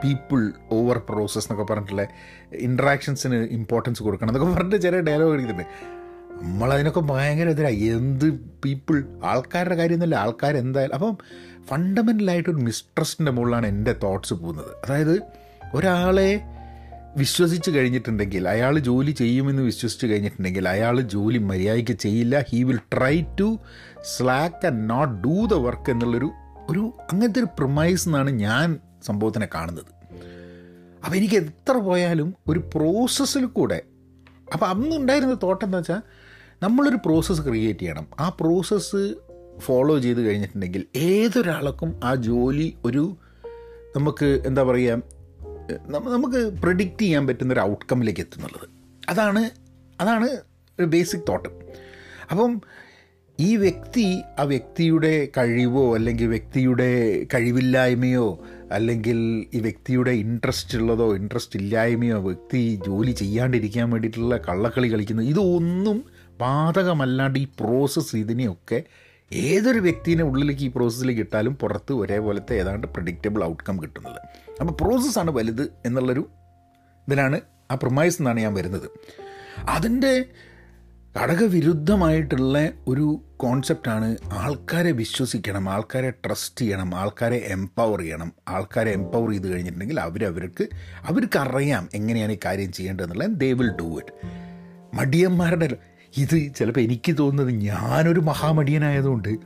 പീപ്പിൾ 0.04 0.52
ഓവർ 0.72 1.02
പ്രോസസ്സ് 1.10 1.52
എന്നൊക്കെ 1.52 1.74
പറഞ്ഞിട്ടുള്ള 1.74 2.08
ഇൻട്രാക്ഷൻസിന് 2.54 3.36
ഇമ്പോർട്ടൻസ് 3.36 4.04
കൊടുക്കണം 4.04 4.30
എന്നൊക്കെ 4.30 4.54
പറഞ്ഞിട്ട് 4.54 4.88
ഡയലോഗ് 4.88 5.34
അടിക്കുന്നുണ്ട് 5.34 5.95
നമ്മളതിനൊക്കെ 6.46 7.00
ഭയങ്കര 7.00 7.50
എതിരായി 7.50 7.80
എന്ത് 7.80 8.32
പീപ്പിൾ 8.66 9.04
ആൾക്കാരുടെ 9.24 9.76
കാര്യമൊന്നുമില്ല. 9.76 10.16
ആൾക്കാർ 10.16 10.58
എന്തായാലും 10.58 10.94
അപ്പം 10.94 11.18
ഫണ്ടമെന്റലായിട്ടൊരു 11.68 12.56
മിസ്ട്രസ്റ്റിന്റെ 12.56 13.32
മുകളിലാണ് 13.32 13.68
എന്റെ 13.68 13.94
തോട്ട്സ് 14.04 14.34
പോകുന്നത്. 14.34 14.72
അതായത് 14.86 15.22
ഒരാളെ 15.74 16.42
വിശ്വസിച്ച് 17.18 17.72
കഴിഞ്ഞിട്ടുണ്ടെങ്കിൽ 17.72 18.50
അയാൾ 18.50 18.80
ജോലി 18.80 19.12
ചെയ്യുമെന്ന് 19.12 19.64
വിശ്വസിച്ച് 19.64 20.08
കഴിഞ്ഞിട്ടുണ്ടെങ്കിൽ 20.08 20.70
അയാൾ 20.70 21.02
ജോലി 21.02 21.38
മര്യാദയ്ക്ക് 21.38 21.92
ചെയ്യില്ല. 21.92 22.46
He 22.50 22.64
will 22.64 22.80
try 22.94 23.26
to 23.40 23.60
slack 24.16 24.66
and 24.66 24.90
not 24.90 25.14
do 25.22 25.46
the 25.46 25.54
work 25.54 25.92
എന്നുള്ളൊരു 25.92 26.32
ഒരു 26.70 26.94
അങ്ങനത്തെ 27.12 27.40
ഒരു 27.40 27.46
പ്രൊമൈസ് 27.46 28.08
എന്നാണ് 28.08 28.30
ഞാൻ 28.30 28.78
സംഭവത്തിനെ 29.04 29.48
കാണുന്നത്. 29.56 29.92
അപ്പോൾ 31.06 31.16
എനിക്ക് 31.16 31.36
എത്ര 31.36 31.74
പോയാലും 31.74 32.36
ഒരു 32.48 32.60
പ്രോസസ്സിൽ 32.60 33.46
കൂടെ 33.46 33.82
അപ്പോൾ 34.54 34.66
അന്നുണ്ടായിരുന്ന 34.66 35.38
തോട്ടം 35.44 35.66
എന്താ 35.66 35.78
വെച്ചാൽ 35.78 36.02
നമ്മളൊരു 36.64 36.98
പ്രോസസ്സ് 37.06 37.42
ക്രിയേറ്റ് 37.42 37.80
ചെയ്യണം. 37.80 38.08
ആ 38.20 38.30
പ്രോസസ്സ് 38.30 39.16
ഫോളോ 39.60 40.00
ചെയ്ത് 40.00 40.22
കഴിഞ്ഞിട്ടുണ്ടെങ്കിൽ 40.22 40.86
ഏതൊരാൾക്കും 40.96 42.00
ആ 42.04 42.16
ജോലി 42.16 42.76
ഒരു 42.86 43.18
നമുക്ക് 43.96 44.44
എന്താ 44.48 44.64
പറയുക 44.64 45.02
നമുക്ക് 45.88 46.62
പ്രഡിക്റ്റ് 46.62 47.02
ചെയ്യാൻ 47.02 47.28
പറ്റുന്ന 47.28 47.54
ഒരു 47.54 47.60
ഔട്ട്കമ്മിലേക്ക് 47.60 48.20
എത്തുന്നുള്ളത്. 48.20 48.70
അതാണ് 49.10 49.50
അതാണ് 50.02 50.30
ഒരു 50.80 50.86
ബേസിക് 50.86 51.22
തോട്ട് 51.30 51.50
അപ്പം 52.32 52.62
ഈ 53.40 53.56
വ്യക്തി 53.56 54.22
ആ 54.40 54.44
വ്യക്തിയുടെ 54.44 55.28
കഴിവോ 55.38 55.96
അല്ലെങ്കിൽ 55.96 56.28
വ്യക്തിയുടെ 56.28 57.26
കഴിവില്ലായ്മയോ 57.34 58.40
അല്ലെങ്കിൽ 58.72 59.46
ഈ 59.54 59.60
വ്യക്തിയുടെ 59.60 60.12
ഇൻട്രസ്റ്റ് 60.12 60.78
ഉള്ളതോ 60.78 61.16
ഇൻട്രസ്റ്റ് 61.16 61.60
ഇല്ലായ്മയോ 61.60 62.20
വ്യക്തി 62.20 62.80
ജോലി 62.86 63.12
ചെയ്യാണ്ടിരിക്കാൻ 63.12 63.90
വേണ്ടിയിട്ടുള്ള 63.90 64.38
കള്ളക്കളി 64.38 64.94
കളിക്കുന്നത് 64.94 65.26
ഇതൊന്നും 65.26 66.06
ബാധകമല്ലാണ്ട് 66.42 67.40
ഈ 67.40 67.48
പ്രോസസ്സ് 67.60 68.16
ഇതിനെയൊക്കെ 68.16 68.84
ഏതൊരു 69.34 69.80
വ്യക്തിനെ 69.80 70.24
ഉള്ളിലേക്ക് 70.24 70.62
ഈ 70.62 70.68
പ്രോസസ്സിലേക്ക് 70.68 71.22
ഇട്ടാലും 71.22 71.56
പുറത്ത് 71.56 71.94
ഒരേപോലത്തെ 71.94 72.56
ഏതാണ്ട് 72.56 72.88
പ്രഡിക്റ്റബിൾ 72.88 73.44
ഔട്ട്കം 73.44 73.84
കിട്ടുന്നത്. 73.84 74.20
അപ്പോൾ 74.60 74.74
പ്രോസസ്സാണ് 74.74 75.32
വലുത് 75.32 75.72
എന്നുള്ളൊരു 75.86 76.30
ഇതിനാണ് 77.08 77.42
ആ 77.72 77.76
പ്രൊമൈസ് 77.76 78.22
എന്നാണ് 78.22 78.40
ഞാൻ 78.40 78.54
വരുന്നത്. 78.54 78.90
അതിന്റെ 79.70 80.26
ഘടകവിരുദ്ധമായിട്ടുള്ള 81.22 82.72
ഒരു 82.88 83.22
കോൺസെപ്റ്റാണ് 83.38 84.18
ആൾക്കാരെ 84.32 84.92
വിശ്വസിക്കണം 84.92 85.70
ആൾക്കാരെ 85.70 86.10
ട്രസ്റ്റ് 86.10 86.62
ചെയ്യണം 86.62 86.96
ആൾക്കാരെ 86.96 87.38
എംപവർ 87.48 88.00
ചെയ്യണം. 88.00 88.34
ആൾക്കാരെ 88.48 88.92
എംപവർ 88.92 89.30
ചെയ്ത് 89.32 89.48
കഴിഞ്ഞിട്ടുണ്ടെങ്കിൽ 89.54 90.00
അവരവർക്ക് 90.00 90.64
അവർക്കറിയാം 91.04 91.90
എങ്ങനെയാണ് 91.94 92.32
ഈ 92.32 92.40
കാര്യം 92.46 92.72
ചെയ്യേണ്ടതെന്നുള്ളത്. 92.72 93.32
ദേ 93.32 93.52
വിൽ 93.52 93.72
ഡൂ 93.72 94.00
ഇറ്റ് 94.00 94.14
മടിയന്മാരുടെ 94.98 95.95
ഇത് 96.18 96.56
ചിലപ്പോൾ 96.56 96.80
എനിക്ക് 96.80 97.16
തോന്നുന്നത് 97.20 97.56
ഞാനൊരു 97.56 98.20
മഹാമടിയനായതുകൊണ്ട് 98.20 99.38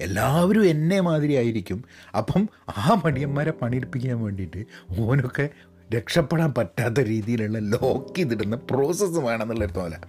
എല്ലാവരും 0.00 0.64
എന്നെ 0.64 1.00
മാതിരി 1.00 1.34
ആയിരിക്കും. 1.34 1.84
അപ്പം 2.18 2.48
ആ 2.78 3.02
മടിയന്മാരെ 3.04 3.50
പണിയെടുപ്പിക്കാൻ 3.50 4.22
വേണ്ടിയിട്ട് 4.22 4.64
ഓനൊക്കെ 5.00 5.48
രക്ഷപ്പെടാൻ 5.94 6.54
പറ്റാത്ത 6.58 7.00
രീതിയിലുള്ള 7.00 7.58
ലോക്ക് 7.58 8.14
ചെയ്തിടുന്ന 8.14 8.56
പ്രോസസ്സ് 8.56 9.18
വേണമെന്നുള്ളൊരു 9.18 9.72
തോന്നല. 9.72 10.00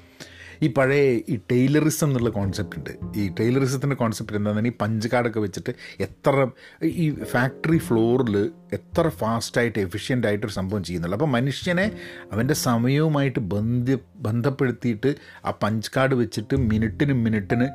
ഈ 0.64 0.74
പഴയ 0.74 1.06
ഈ 1.34 1.36
ടൈലറിസം 1.52 2.08
എന്നുള്ള 2.08 2.30
കോൺസെപ്റ്റ് 2.30 2.78
ഉണ്ട്. 2.80 2.92
ഈ 3.20 3.24
ടൈലറിസത്തിന്റെ 3.40 3.96
കോൺസെപ്റ്റ് 3.96 4.38
എന്താണെന്ന് 4.38 4.70
ഈ 4.70 4.74
പഞ്ച് 4.82 5.10
വെച്ചിട്ട് 5.38 5.74
എത്ര 6.00 6.48
ഈ 6.84 7.06
ഫാക്ടറി 7.24 7.78
ഫ്ലോറിൽ 7.78 8.52
എത്ര 8.74 9.08
ഫാസ്റ്റായിട്ട് 9.10 9.80
എഫിഷ്യന്റ് 9.80 10.28
ആയിട്ടൊരു 10.28 10.52
സംഭവം 10.52 10.84
ചെയ്യുന്നുള്ളൂ. 10.84 11.16
അപ്പോൾ 11.18 11.32
മനുഷ്യനെ 11.32 11.92
അവന്റെ 12.32 12.54
സമയവുമായിട്ട് 12.54 13.40
ബന്ധ 13.40 13.98
ബന്ധപ്പെടുത്തിയിട്ട് 14.16 15.16
ആ 15.46 15.52
പഞ്ച് 15.64 15.92
കാർഡ് 15.98 16.16
വെച്ചിട്ട് 16.16 16.56
മിനിറ്റിന് 16.72 17.14
മിനിറ്റിന് 17.14 17.68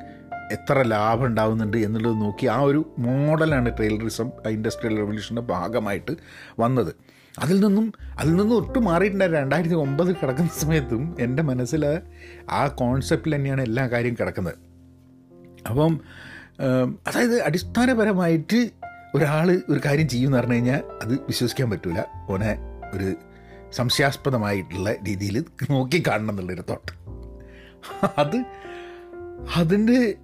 എത്ര 0.51 0.81
ലാഭം 0.81 1.25
ഉണ്ടാവുന്നുണ്ട് 1.25 1.77
എന്നുള്ളത് 1.77 2.21
നോക്കി 2.21 2.45
ആ 2.45 2.59
ഒരു 2.61 2.79
മോഡലാണ് 2.99 3.77
ടൈലറിസം 3.79 4.31
ഇൻഡസ്ട്രിയൽ 4.49 4.97
റെവല്യൂഷന്റെ 4.97 5.41
ഭാഗമായിട്ട് 5.41 6.13
വന്നത്. 6.59 6.95
അതിൽ 7.43 7.59
നിന്നും 7.59 7.93
അതിൽ 8.19 8.35
നിന്നും 8.35 8.55
ഒട്ടും 8.55 8.83
മാറിയിട്ടുണ്ടായി 8.83 9.31
രണ്ടായിരത്തി 9.31 9.75
ഒമ്പത് 9.75 10.15
കിടക്കുന്ന 10.15 10.49
സമയത്തും 10.59 11.15
എന്റെ 11.19 11.43
മനസ്സിൽ 11.43 12.01
ആ 12.49 12.67
കോൺസെപ്റ്റിൽ 12.67 13.35
തന്നെയാണ് 13.35 13.61
എല്ലാ 13.61 13.87
കാര്യം 13.87 14.13
കിടക്കുന്നത്. 14.13 14.53
അപ്പം 15.69 15.99
അതായത് 17.07 17.41
അടിസ്ഥാനപരമായിട്ട് 17.41 18.69
ഒരാൾ 19.15 19.61
ഒരു 19.69 19.81
കാര്യം 19.85 20.07
ചെയ്യുമെന്ന് 20.07 20.37
പറഞ്ഞു 20.37 20.53
കഴിഞ്ഞാൽ 20.53 20.81
അത് 21.03 21.13
വിശ്വസിക്കാൻ 21.13 21.69
പറ്റില്ല 21.69 22.07
ഓനെ 22.29 22.57
ഒരു 22.93 23.15
സംശയാസ്പദമായിട്ടുള്ള 23.71 24.93
രീതിയിൽ 25.07 25.45
നോക്കി 25.69 26.03
കാണണം 26.07 26.29
എന്നുള്ളൊരു 26.29 26.63
തോട്ട് 26.69 26.91
അത് 28.17 28.45
അതിന്റെ 29.55 30.15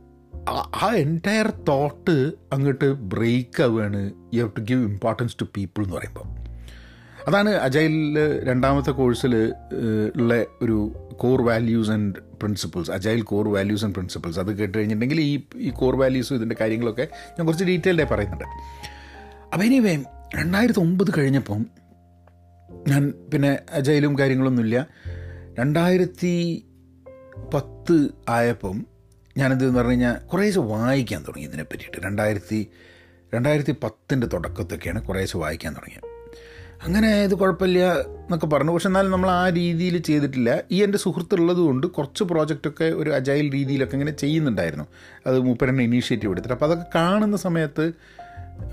ആ 0.49 0.91
എന്റയർ 0.95 1.53
തോട്ട് 1.69 2.31
അങ്ങോട്ട് 2.53 2.93
ബ്രേക്ക് 2.93 3.63
ആവുകയാണ്. 3.63 4.13
You 4.33 4.43
have 4.43 4.51
to 4.57 4.59
give 4.59 4.83
importance 4.85 5.37
to 5.41 5.45
people 5.57 5.83
എന്ന് 5.83 5.95
പറയുമ്പോൾ 5.95 6.34
അതാണ് 7.27 7.49
അജൈലിൽ 7.49 8.43
രണ്ടാമത്തെ 8.43 8.91
കോഴ്സിൽ 8.91 9.53
ഉള്ള 10.15 10.45
ഒരു 10.61 10.95
core 11.13 11.41
values 11.41 11.91
and 11.91 12.15
principles 12.15 12.91
agile 12.91 13.21
core 13.21 13.47
values 13.47 13.85
and 13.85 13.95
principles 13.95 14.39
അത് 14.39 14.57
കേട്ട് 14.57 14.77
കഴിഞ്ഞിട്ടുണ്ടെങ്കിൽ 14.77 15.21
ഈ 15.21 15.43
ഈ 15.55 15.69
കോർ 15.69 15.95
വാല്യൂസും 15.95 16.35
ഇതിന്റെ 16.35 16.55
കാര്യങ്ങളൊക്കെ 16.61 17.07
ഞാൻ 17.31 17.45
കുറച്ച് 17.45 17.65
ഡീറ്റെയിൽഡായി 17.65 18.07
പറയുന്നുണ്ട്. 18.13 18.43
അപ്പോൾ 19.53 19.65
ഇനി 19.65 20.03
രണ്ടായിരത്തി 20.35 20.79
ഒമ്പത് 20.79 21.07
കഴിഞ്ഞപ്പം 21.17 21.65
ഞാൻ 22.87 23.13
പിന്നെ 23.33 23.59
അജൈലും 23.71 24.19
കാര്യങ്ങളൊന്നുമില്ല. 24.19 24.87
രണ്ടായിരത്തി 25.59 26.65
പത്ത് 27.53 28.09
ആയപ്പം 28.29 28.85
ഞാനെന്ത് 29.37 29.63
എന്ന് 29.63 29.77
പറഞ്ഞു 29.77 29.91
കഴിഞ്ഞാൽ 29.91 30.27
കുറേശ്ശെ 30.27 30.59
വായിക്കാൻ 30.59 31.23
തുടങ്ങി 31.23 31.47
ഇതിനെ 31.47 31.63
പറ്റിയിട്ട് 31.63 32.05
രണ്ടായിരത്തി 32.05 32.67
രണ്ടായിരത്തി 33.35 33.75
പത്തിന്റെ 33.83 34.27
തുടക്കത്തൊക്കെയാണ് 34.27 35.01
കുറേശ്ശെ 35.03 35.37
വായിക്കാൻ 35.37 35.73
തുടങ്ങിയത്. 35.73 36.14
അങ്ങനെ 36.83 37.23
ഇത് 37.23 37.35
കുഴപ്പമില്ല 37.35 37.79
എന്നൊക്കെ 37.99 38.47
പറഞ്ഞു. 38.47 38.71
പക്ഷെ 38.71 38.87
എന്നാലും 38.87 39.11
നമ്മൾ 39.11 39.29
ആ 39.29 39.49
രീതിയിൽ 39.49 39.97
ചെയ്തിട്ടില്ല. 39.97 40.61
ഈ 40.71 40.83
എന്റെ 40.83 40.97
സുഹൃത്തുള്ളത് 40.97 41.57
കൊണ്ട് 41.57 41.87
കുറച്ച് 41.87 42.23
പ്രോജക്റ്റൊക്കെ 42.23 42.83
ഒരു 42.83 43.09
അജൈൽ 43.09 43.51
രീതിയിലൊക്കെ 43.53 43.93
ഇങ്ങനെ 43.93 44.11
ചെയ്യുന്നുണ്ടായിരുന്നു. 44.11 44.85
അത് 45.27 45.39
മൂപ്പരന്റെ 45.39 45.83
ഇനീഷ്യേറ്റീവ് 45.83 46.31
എടുത്തിട്ട്. 46.31 46.53
അപ്പോൾ 46.53 46.65
അതൊക്കെ 46.65 46.85
കാണുന്ന 46.95 47.37
സമയത്ത് 47.37 47.91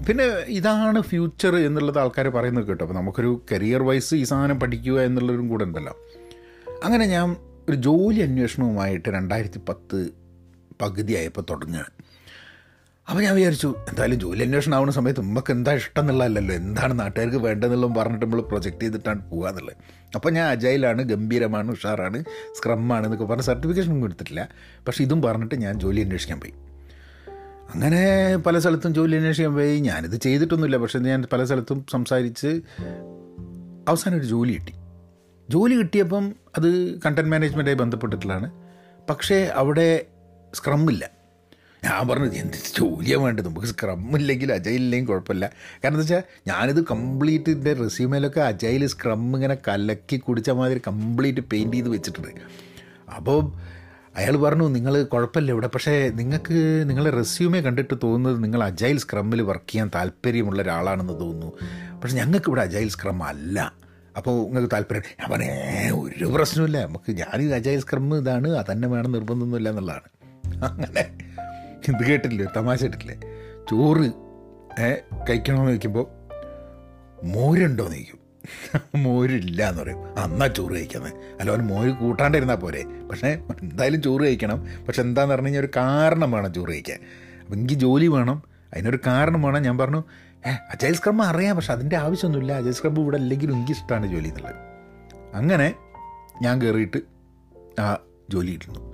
പിന്നെ 0.08 0.24
ഇതാണ് 0.48 1.00
ഫ്യൂച്ചർ 1.00 1.56
എന്നുള്ളത് 1.56 1.98
ആൾക്കാർ 1.98 2.28
പറയുന്നത് 2.28 2.64
കേട്ടോ. 2.64 2.84
അപ്പോൾ 2.84 2.94
നമുക്കൊരു 2.94 3.42
കരിയർ 3.52 3.82
വൈസ് 3.82 4.14
ഈ 4.14 4.22
സാധനം 4.22 4.60
പഠിക്കുക 4.60 5.00
എന്നുള്ളതും 5.00 5.48
കൂടെ 5.48 5.64
ഉണ്ടല്ലോ. 5.64 5.98
അങ്ങനെ 6.84 7.06
ഞാൻ 7.06 7.36
ഒരു 7.68 7.76
ജോലി 7.76 8.20
അന്വേഷണവുമായിട്ട് 8.20 9.08
രണ്ടായിരത്തി 9.08 9.60
പത്ത് 9.68 10.08
പകുതിയായപ്പോൾ 10.82 11.44
തുടങ്ങുകയാണ്. 11.50 12.11
അപ്പോൾ 13.08 13.22
ഞാൻ 13.22 13.34
വിചാരിച്ചു 13.34 13.74
എന്തായാലും 13.88 14.20
ജോലി 14.20 14.42
അന്വേഷണം 14.42 14.74
ആവുന്ന 14.74 14.92
സമയത്ത് 14.92 15.20
നമുക്ക് 15.20 15.52
എന്താ 15.52 15.72
ഇഷ്ടം 15.72 16.12
എന്താണ് 16.52 17.00
നാട്ടുകാർക്ക് 17.00 17.36
വേണ്ടതെന്നുള്ളതും 17.36 17.94
പറഞ്ഞിട്ട് 17.94 18.24
നമ്മൾ 18.24 18.40
പ്രൊജക്റ്റ് 18.40 18.80
ചെയ്തിട്ടാണ് 18.80 19.30
പോകുക 19.30 19.48
എന്നുള്ളത് 19.48 19.76
അപ്പോൾ 20.14 20.30
ഞാൻ 20.30 20.46
അജൈലാണ് 20.48 21.02
ഗംഭീരമാണ് 21.02 21.70
ഉഷാറാണ് 21.70 22.24
സ്ക്രമാണ് 22.58 23.06
എന്നൊക്കെ 23.06 23.24
പറഞ്ഞ് 23.24 23.44
സർട്ടിഫിക്കേഷൻ 23.44 23.92
ഒന്നും 23.92 24.06
എടുത്തിട്ടില്ല. 24.06 24.48
പക്ഷേ 24.88 25.04
ഇതും 25.04 25.22
പറഞ്ഞിട്ട് 25.22 25.54
ഞാൻ 25.54 25.80
ജോലി 25.80 26.00
അന്വേഷിക്കാൻ 26.00 26.40
പോയി. 26.40 26.52
അങ്ങനെ 27.74 28.36
പല 28.36 28.58
സ്ഥലത്തും 28.58 28.94
ജോലി 28.94 29.16
അന്വേഷിക്കാൻ 29.16 29.54
പോയി. 29.54 29.80
ഞാനിത് 29.80 30.16
ചെയ്തിട്ടൊന്നുമില്ല 30.16 30.76
പക്ഷേ 30.76 30.98
ഞാൻ 30.98 31.24
പല 31.32 31.44
സ്ഥലത്തും 31.44 31.86
സംസാരിച്ച് 31.92 32.60
അവസാനം 33.88 34.18
ഒരു 34.18 34.24
ജോലി 34.24 34.52
കിട്ടി. 34.52 34.72
ജോലി 35.50 35.74
കിട്ടിയപ്പം 35.74 36.32
അത് 36.58 37.00
കണ്ടന്റ് 37.00 37.30
മാനേജ്മെന്റായി 37.30 37.76
ബന്ധപ്പെട്ടിട്ടുള്ളതാണ്. 37.76 38.50
പക്ഷേ 39.10 39.44
അവിടെ 39.54 40.06
സ്ക്രമ്മില്ല 40.54 41.21
ഞാൻ 41.84 42.08
പറഞ്ഞു 42.08 42.32
എന്ത് 42.32 42.56
ജോലിയാണ് 42.78 43.24
വേണ്ടത്? 43.24 43.48
നമുക്ക് 43.48 43.66
സ്ക്രമ്മില്ലെങ്കിൽ 43.66 44.52
അജയിലില്ലെങ്കിൽ 44.52 45.08
കുഴപ്പമില്ല. 45.08 45.46
കാരണം 45.46 46.00
എന്താ 46.00 46.00
വെച്ചാൽ 46.00 46.22
ഞാനിത് 46.46 46.84
കംപ്ലീറ്റ് 46.84 47.50
ഇതിന്റെ 47.50 47.72
റെസ്യൂമേലൊക്കെ 47.72 48.40
അജയിൽ 48.40 48.86
സ്ക്രം 48.86 49.34
ഇങ്ങനെ 49.34 49.56
കലക്കി 49.68 50.16
കുടിച്ച 50.16 50.50
മാതിരി 50.50 50.80
കംപ്ലീറ്റ് 50.88 51.40
പെയിന്റ് 51.40 51.76
ചെയ്ത് 51.76 51.88
വെച്ചിട്ടുണ്ട്. 51.88 52.28
അപ്പോൾ 53.16 53.52
അയാൾ 54.16 54.36
പറഞ്ഞു 54.36 54.68
നിങ്ങൾ 54.68 55.02
കുഴപ്പമില്ല 55.02 55.52
ഇവിടെ. 55.52 55.66
പക്ഷേ 55.66 56.10
നിങ്ങൾക്ക് 56.14 56.82
നിങ്ങളെ 56.88 57.10
റെസ്യൂമേ 57.10 57.60
കണ്ടിട്ട് 57.60 57.94
തോന്നുന്നത് 58.02 58.44
നിങ്ങൾ 58.44 58.64
അജൈൽ 58.64 58.98
സ്ക്രമ്മിൽ 58.98 59.42
വർക്ക് 59.42 59.70
ചെയ്യാൻ 59.70 59.90
താല്പര്യമുള്ള 59.94 60.62
ഒരാളാണെന്ന് 60.62 61.20
തോന്നുന്നു. 61.20 61.52
പക്ഷേ 62.00 62.16
ഞങ്ങൾക്ക് 62.16 62.46
ഇവിടെ 62.48 62.62
അജൈൽ 62.62 62.88
സ്ക്രം 62.88 63.22
അല്ല. 63.22 63.74
അപ്പോൾ 64.16 64.44
നിങ്ങൾക്ക് 64.44 64.70
താല്പര്യം? 64.72 65.02
ഞാൻ 65.20 65.30
പറഞ്ഞേ 65.30 65.90
ഒരു 65.90 66.24
പ്രശ്നമില്ല 66.24 66.86
നമുക്ക് 66.86 67.12
ഞാൻ 67.12 67.54
അജൈൽ 67.54 67.80
സ്ക്രം 67.80 68.18
ഇതാണ്. 68.18 68.56
അതന്നെ 68.56 68.88
വേണം 68.88 69.12
നിർബന്ധമൊന്നുമില്ല 69.12 69.68
എന്നുള്ളതാണ്. 69.68 70.08
അങ്ങനെ. 70.64 71.31
ഇത് 71.88 72.06
കേട്ടില്ലേ 72.06 72.46
തമാശ 72.56 72.82
കേട്ടില്ലേ 72.82 73.16
ചോറ് 73.70 74.12
കഴിക്കണമെന്ന് 75.30 75.68
ചോദിക്കുമ്പോൾ 75.68 76.06
മോരുണ്ടോയെന്ന് 77.24 77.96
ചോദിക്കും. 77.96 78.18
മോരില്ല 79.02 79.68
എന്ന് 79.68 79.82
പറയും. 79.82 80.18
അന്നാ 80.18 80.46
ചോറ് 80.46 80.72
കഴിക്കുന്നത് 80.72 81.12
അല്ല 81.40 81.50
അവന് 81.50 81.62
മോര് 81.62 81.90
കൂട്ടാണ്ടിരുന്നാൽ 81.90 82.54
പോരെ. 82.54 82.84
പക്ഷേ 83.10 83.28
എന്തായാലും 83.62 84.02
ചോറ് 84.02 84.22
കഴിക്കണം. 84.22 84.66
പക്ഷെ 84.88 85.02
എന്താന്ന് 85.02 85.34
പറഞ്ഞു 85.34 85.46
കഴിഞ്ഞാൽ 85.46 85.60
ഒരു 85.60 85.68
കാരണം 85.76 86.30
വേണം 86.30 86.54
ചോറ് 86.54 86.70
കഴിക്കാൻ. 86.70 86.98
അപ്പം 87.40 87.54
എനിക്ക് 87.54 87.74
ജോലി 87.74 88.06
വേണം. 88.06 88.42
അതിനൊരു 88.72 88.98
കാരണം 89.06 89.42
വേണം. 89.42 89.62
ഞാൻ 89.62 89.78
പറഞ്ഞു 89.78 90.04
ഏ 90.46 90.50
അജയ് 90.50 90.94
സ്ക്രബ് 90.94 91.22
അറിയാം. 91.22 91.56
പക്ഷെ 91.56 91.72
അതിന്റെ 91.72 91.96
ആവശ്യമൊന്നുമില്ല. 91.96 92.52
അജയ് 92.52 92.72
സ്ക്രബ് 92.72 93.00
ഇവിടെ 93.00 93.16
അല്ലെങ്കിലും 93.16 93.56
എനിക്ക് 93.56 93.72
ഇഷ്ടമാണ് 93.72 94.06
ജോലി 94.06 94.28
എന്നുള്ളത്. 94.28 94.54
അങ്ങനെ 95.34 95.74
ഞാൻ 96.42 96.62
കയറിയിട്ട് 96.62 96.98
ആ 97.80 97.96
ജോലി 98.30 98.50
ഇരുന്നു 98.50 98.92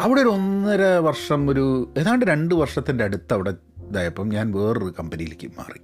അവിടെ 0.00 0.20
ഒരു 0.20 0.28
ഒന്നര 0.28 0.82
വർഷം 0.82 1.50
ഒരു 1.50 1.94
ഏതാണ്ട് 1.98 2.24
രണ്ട് 2.26 2.54
വർഷത്തിന്റെ 2.54 3.04
അടുത്ത് 3.04 3.34
അവിടെ 3.34 3.50
ഇതായപ്പം 3.88 4.28
ഞാൻ 4.28 4.52
വേറൊരു 4.52 4.94
കമ്പനിയിലേക്ക് 4.98 5.46
മാറി. 5.46 5.80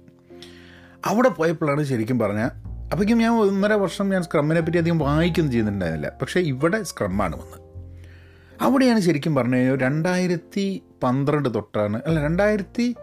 അവിടെ 1.05 1.29
പോയപ്പോഴാണ് 1.29 1.83
ശരിക്കും 1.83 2.19
പറഞ്ഞാൽ 2.19 2.49
അപ്പോഴേക്കും 2.83 3.17
ഞാൻ 3.17 3.31
ഒന്നര 3.31 3.73
വർഷം 3.73 4.09
ഞാൻ 4.09 4.23
സ്ക്രമ്മിനെ 4.23 4.61
പറ്റി 4.61 4.77
അധികം 4.77 4.99
വായിക്കുന്നു 4.99 5.51
ചെയ്യുന്നുണ്ടായിരുന്നില്ല 5.51 6.11
പക്ഷേ 6.21 6.39
ഇവിടെ 6.39 6.83
സ്ക്രമ്മാണ് 6.83 7.35
വന്നത്. 7.35 7.61
അവിടെയാണ് 8.61 8.99
ശരിക്കും 8.99 9.35
പറഞ്ഞു 9.35 9.55
കഴിഞ്ഞാൽ 9.55 9.77
രണ്ടായിരത്തി 9.77 10.83
പന്ത്രണ്ട് 11.03 11.53
തൊട്ടാണ് 11.53 12.01
അല്ല 12.05 12.21
രണ്ടായിരത്തി 12.21 12.95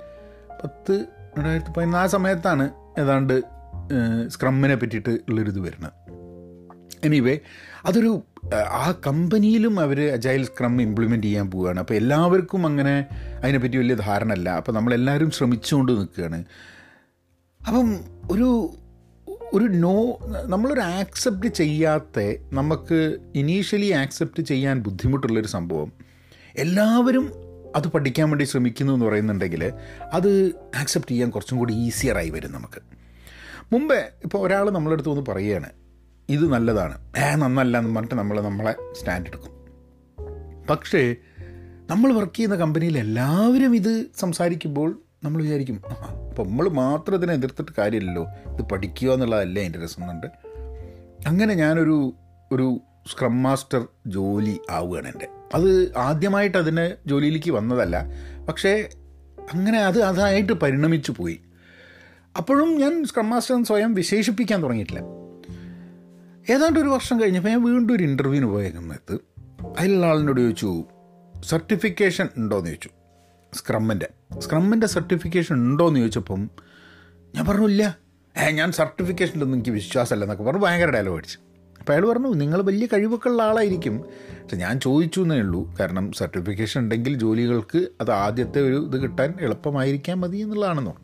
പത്ത് 0.64 1.06
രണ്ടായിരത്തി 1.38 1.71
പതിനൊന്ന് 1.71 1.99
ആ 1.99 2.06
സമയത്താണ് 2.06 2.71
ഏതാണ്ട് 2.99 3.42
സ്ക്രമ്മിനെ 4.28 4.75
പറ്റിയിട്ട് 4.75 5.11
ഉള്ളൊരിത് 5.11 5.61
വരുന്നത്. 5.61 5.92
എനിവേ 7.04 7.38
അതൊരു 7.85 8.23
ആ 8.53 8.95
കമ്പനിയിലും 9.07 9.81
അവർ 9.81 10.13
അജൈൽ 10.13 10.45
സ്ക്രം 10.45 10.83
ഇംപ്ലിമെന്റ് 10.83 11.27
ചെയ്യാൻ 11.27 11.51
പോവുകയാണ്. 11.51 11.81
അപ്പോൾ 11.81 11.95
എല്ലാവർക്കും 11.95 12.67
അങ്ങനെ 12.67 13.07
അതിനെപ്പറ്റി 13.43 13.77
വലിയ 13.77 13.95
ധാരണ 13.95 14.33
അല്ല 14.33 14.51
അപ്പോൾ 14.51 14.73
നമ്മളെല്ലാവരും 14.73 15.31
ശ്രമിച്ചുകൊണ്ട് 15.31 15.93
നിൽക്കുകയാണ്. 15.93 16.45
അപ്പം 17.69 18.01
ഒരു 18.31 18.75
ഒരു 19.53 19.65
നോ 19.65 20.19
നമ്മളൊരു 20.47 20.81
ആക്സെപ്റ്റ് 20.81 21.55
ചെയ്യാത്ത 21.55 22.37
നമുക്ക് 22.53 23.19
ഇനീഷ്യലി 23.35 23.91
ആക്സെപ്റ്റ് 23.91 24.43
ചെയ്യാൻ 24.43 24.81
ബുദ്ധിമുട്ടുള്ളൊരു 24.81 25.47
സംഭവം. 25.47 25.93
എല്ലാവരും 26.57 27.33
അത് 27.77 27.89
പഠിക്കാൻ 27.89 28.31
വേണ്ടി 28.31 28.45
ശ്രമിക്കുന്നു 28.45 28.93
എന്ന് 28.93 29.07
പറയുന്നുണ്ടെങ്കിൽ 29.07 29.73
അത് 30.13 30.53
ആക്സെപ്റ്റ് 30.81 31.13
ചെയ്യാൻ 31.13 31.31
കുറച്ചും 31.31 31.59
കൂടി 31.59 31.75
ഈസിയറായി 31.75 32.31
വരും 32.31 32.53
നമുക്ക്. 32.53 32.83
മുമ്പേ 33.73 34.05
ഇപ്പോൾ 34.25 34.47
ഒരാൾ 34.47 34.71
നമ്മളടുത്ത് 34.71 35.09
വന്ന് 35.09 35.31
പറയുകയാണ്. 35.31 35.84
ഇത് 36.28 36.52
നല്ലതാണ്. 36.52 36.99
ഏ 37.19 37.35
നന്നല്ല 37.35 37.78
എന്ന് 37.78 37.95
പറഞ്ഞിട്ട് 37.95 38.14
നമ്മൾ 38.14 38.40
നമ്മളെ 38.40 38.75
സ്റ്റാൻഡ് 38.93 39.26
എടുക്കും. 39.26 39.54
പക്ഷേ 40.71 41.16
നമ്മൾ 41.90 42.12
വർക്ക് 42.12 42.37
ചെയ്യുന്ന 42.37 42.57
കമ്പനിയിൽ 42.57 42.99
എല്ലാവരും 42.99 43.76
ഇത് 43.76 44.04
സംസാരിക്കുമ്പോൾ 44.16 45.02
നമ്മൾ 45.25 45.43
വിചാരിക്കും 45.43 45.83
അപ്പം 46.28 46.49
നമ്മൾ 46.49 46.69
മാത്രം 46.69 47.14
ഇതിനെ 47.14 47.33
എതിർത്തിട്ട് 47.33 47.73
കാര്യമില്ലല്ലോ. 47.78 48.26
ഇത് 48.54 48.62
പഠിക്കുക 48.62 49.12
എന്നുള്ളതല്ലേ 49.12 49.62
എന്റെ 49.62 49.85
രസം 49.85 50.02
എന്നുണ്ട് 50.02 50.26
അങ്ങനെ 51.26 51.54
ഞാനൊരു 51.54 52.12
ഒരു 52.52 52.81
സ്ക്രം 53.11 53.43
മാസ്റ്റർ 53.43 53.87
ജോലി 54.07 54.61
ആവുകയാണ് 54.71 55.09
എന്റെ. 55.09 55.28
അത് 55.54 55.95
ആദ്യമായിട്ട് 55.97 56.59
അതിന് 56.59 57.09
ജോലിയിലേക്ക് 57.09 57.50
വന്നതല്ല. 57.50 58.04
പക്ഷേ 58.49 58.88
അങ്ങനെ 59.54 59.78
അത് 59.78 60.02
അതായിട്ട് 60.02 60.52
പരിണമിച്ചു 60.52 61.14
പോയി. 61.16 61.40
അപ്പോഴും 62.38 62.78
ഞാൻ 62.78 63.04
സ്ക്രം 63.04 63.31
മാസ്റ്റർ 63.31 63.64
സ്വയം 63.64 63.95
വിശേഷിപ്പിക്കാൻ 63.95 64.62
തുടങ്ങിയിട്ടില്ല. 64.62 65.24
ഏതാണ്ട് 66.51 66.81
ഒരു 66.81 66.89
വർഷം 66.89 67.21
കഴിഞ്ഞപ്പോൾ 67.21 67.49
ഞാൻ 67.49 67.65
വീണ്ടും 67.65 67.95
ഒരു 67.95 68.03
ഇന്റർവ്യൂവിന് 68.03 68.47
പോയ 68.47 68.71
സമയത്ത് 68.71 69.19
അതിലുള്ള 69.79 70.07
ആളിനോട് 70.07 70.41
ചോദിച്ചു 70.41 70.85
സർട്ടിഫിക്കേഷൻ 71.45 72.29
ഉണ്ടോയെന്ന് 72.37 72.71
ചോദിച്ചു. 72.71 72.89
സ്ക്രമ്മിന്റെ 73.55 74.09
സ്ക്രമ്മിന്റെ 74.39 74.87
സർട്ടിഫിക്കേഷൻ 74.87 75.55
ഉണ്ടോയെന്ന് 75.55 76.01
ചോദിച്ചപ്പം 76.01 76.51
ഞാൻ 77.35 77.47
പറഞ്ഞു 77.47 77.67
ഇല്ല. 77.67 77.99
ഏ 78.43 78.51
ഞാൻ 78.51 78.73
സർട്ടിഫിക്കേഷനിലൊന്നും 78.73 79.57
എനിക്ക് 79.57 79.71
വിശ്വാസമല്ല 79.71 80.25
എന്നൊക്കെ 80.25 80.45
പറഞ്ഞു 80.45 80.61
ഭയങ്കര 80.61 80.91
ഡയലോഗ് 80.91 81.17
അടിച്ചു. 81.17 81.39
അപ്പോൾ 81.81 81.93
അയാൾ 81.93 82.09
പറഞ്ഞു 82.09 82.29
നിങ്ങൾ 82.29 82.63
വലിയ 82.63 82.87
കഴിവൊക്കെ 82.87 83.29
ഉള്ള 83.29 83.43
ആളായിരിക്കും. 83.43 83.99
പക്ഷെ 83.99 84.57
ഞാൻ 84.57 84.81
ചോദിച്ചു 84.81 85.21
എന്നേ 85.21 85.37
ഉള്ളൂ. 85.37 85.77
കാരണം 85.81 86.13
സർട്ടിഫിക്കേഷൻ 86.13 86.81
ഉണ്ടെങ്കിൽ 86.81 87.19
ജോലികൾക്ക് 87.19 87.89
അത് 88.01 88.11
ആദ്യത്തെ 88.11 88.61
ഒരു 88.61 88.87
ഇത് 88.87 89.03
കിട്ടാൻ 89.03 89.35
എളുപ്പമായിരിക്കാൻ 89.41 90.21
മതി 90.21 90.37
എന്നുള്ളതാണെന്ന് 90.37 91.04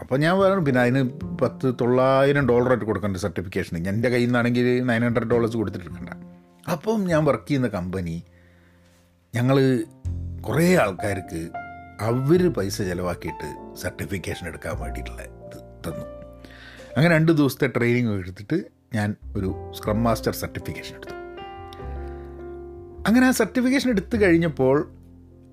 അപ്പോൾ 0.00 0.18
ഞാൻ 0.18 0.38
പറഞ്ഞു 0.38 0.66
പിന്നെ 0.66 0.80
അതിന് 0.80 1.10
പത്ത് 1.42 1.74
തൊള്ളായിരം 1.80 2.48
ഡോളറായിട്ട് 2.48 2.84
കൊടുക്കേണ്ട 2.84 3.16
സർട്ടിഫിക്കേഷൻ 3.16 3.88
എന്റെ 3.88 4.08
കയ്യിൽ 4.08 4.26
നിന്നാണെങ്കിൽ 4.26 4.84
നയൻ 4.84 5.02
ഹൺഡ്രഡ് 5.02 5.30
ഡോളേഴ്സ് 5.30 5.56
കൊടുത്തിട്ടെടുക്കണ്ട 5.56 6.08
അപ്പം 6.70 7.04
ഞാൻ 7.04 7.24
വർക്ക് 7.24 7.48
ചെയ്യുന്ന 7.48 7.68
കമ്പനി 7.68 8.24
ഞങ്ങൾ 9.34 9.84
കുറേ 10.40 10.74
ആൾക്കാർക്ക് 10.74 11.50
അവർ 12.00 12.52
പൈസ 12.52 12.82
ചിലവാക്കിയിട്ട് 12.82 13.76
സർട്ടിഫിക്കേഷൻ 13.76 14.46
എടുക്കാൻ 14.46 14.78
വേണ്ടിയിട്ടുള്ള 14.80 15.22
ഇത് 15.22 15.58
തന്നു. 15.58 16.04
അങ്ങനെ 16.96 17.14
രണ്ട് 17.14 17.32
ദിവസത്തെ 17.32 17.66
ട്രെയിനിങ് 17.66 18.12
എടുത്തിട്ട് 18.12 18.64
ഞാൻ 18.94 19.16
ഒരു 19.36 19.72
സ്ക്രം 19.76 20.04
മാസ്റ്റർ 20.04 20.32
സർട്ടിഫിക്കേഷൻ 20.32 20.96
എടുത്തു. 20.96 21.14
അങ്ങനെ 23.06 23.26
ആ 23.26 23.30
സർട്ടിഫിക്കേഷൻ 23.30 23.90
എടുത്തു 23.90 24.16
കഴിഞ്ഞപ്പോൾ 24.16 24.92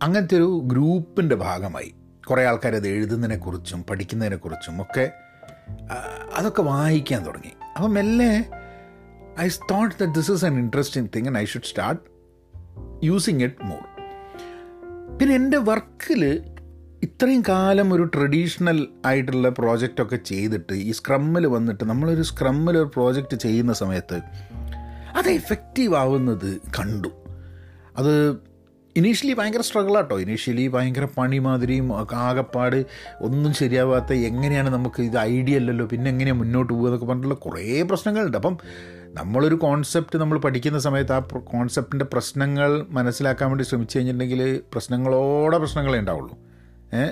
അങ്ങനത്തെ 0.01 0.35
ഒരു 0.35 0.61
ഗ്രൂപ്പിന്റെ 0.63 1.35
ഭാഗമായി 1.35 1.95
കുറേ 2.31 2.45
ആൾക്കാർ 2.45 2.75
അത് 2.75 2.87
എഴുതുന്നതിനെക്കുറിച്ചും 2.87 3.83
പഠിക്കുന്നതിനെക്കുറിച്ചും 3.83 4.81
ഒക്കെ 4.81 5.05
അതൊക്കെ 6.33 6.61
വായിക്കാൻ 6.61 7.25
തുടങ്ങി. 7.25 7.53
അപ്പം 7.75 7.93
മെല്ലെ 7.93 8.31
I 9.39 9.47
thought 9.71 9.95
that 9.99 10.13
this 10.13 10.31
is 10.31 10.45
an 10.45 10.59
interesting 10.59 11.09
thing 11.15 11.27
and 11.27 11.39
I 11.39 11.45
should 11.45 11.63
start 11.63 12.01
using 13.03 13.43
it 13.43 13.65
more 13.65 13.83
പിന്നെ 15.17 15.35
എന്റെ 15.35 15.57
വർക്കിൽ 15.57 16.23
ഇത്രയും 17.03 17.43
കാലം 17.49 17.93
ഒരു 17.93 18.03
ട്രഡീഷണൽ 18.15 18.87
ആയിട്ടുള്ള 19.05 19.49
പ്രോജക്റ്റൊക്കെ 19.49 20.15
ചെയ്തിട്ട് 20.15 20.73
ഈ 20.73 20.91
സ്ക്രമ്മിൽ 20.91 21.47
വന്നിട്ട് 21.47 21.83
നമ്മളൊരു 21.83 22.21
സ്ക്രമ്മിൽ 22.21 22.77
ഒരു 22.77 22.89
പ്രോജക്റ്റ് 22.95 23.37
ചെയ്യുന്ന 23.37 23.73
സമയത്ത് 23.73 24.17
അത് 25.17 25.29
എഫക്റ്റീവ് 25.29 25.95
ആവുന്നത് 25.95 26.49
കണ്ടു. 26.79 27.11
അത് 27.97 28.13
ഇനീഷ്യലി 28.97 29.33
ഭയങ്കര 29.33 29.61
സ്ട്രഗിളാട്ടോ 29.61 30.19
ഇനീഷ്യലി 30.19 30.67
ഭയങ്കര 30.67 31.07
പണി 31.17 31.37
മാതിരിയും 31.37 31.97
ആകപ്പാട് 32.13 32.85
ഒന്നും 33.21 33.53
ശരിയാവാത്ത 33.53 34.13
എങ്ങനെയാണ് 34.13 34.69
നമുക്ക് 34.69 35.01
ഇത് 35.01 35.17
ഐഡിയ 35.17 35.55
അല്ലല്ലോ 35.55 35.85
പിന്നെ 35.85 36.11
എങ്ങനെയാണ് 36.11 36.39
മുന്നോട്ട് 36.39 36.73
പോകുക 36.73 36.87
എന്നൊക്കെ 36.87 37.05
പറഞ്ഞിട്ടുള്ള 37.05 37.35
കുറേ 37.35 37.81
പ്രശ്നങ്ങളുണ്ട്. 37.81 38.37
അപ്പം 38.37 38.57
നമ്മളൊരു 39.07 39.55
കോൺസെപ്റ്റ് 39.55 40.19
നമ്മൾ 40.19 40.37
പഠിക്കുന്ന 40.39 40.79
സമയത്ത് 40.79 41.13
ആ 41.13 41.19
കോൺസെപ്റ്റിന്റെ 41.19 42.05
പ്രശ്നങ്ങൾ 42.05 42.85
മനസ്സിലാക്കാൻ 42.89 43.49
വേണ്ടി 43.49 43.63
ശ്രമിച്ചു 43.63 43.97
കഴിഞ്ഞിട്ടുണ്ടെങ്കിൽ 43.97 44.61
പ്രശ്നങ്ങളോടെ 44.73 45.57
പ്രശ്നങ്ങളേ 45.57 45.99
ഉണ്ടാവുള്ളൂ. 45.99 46.37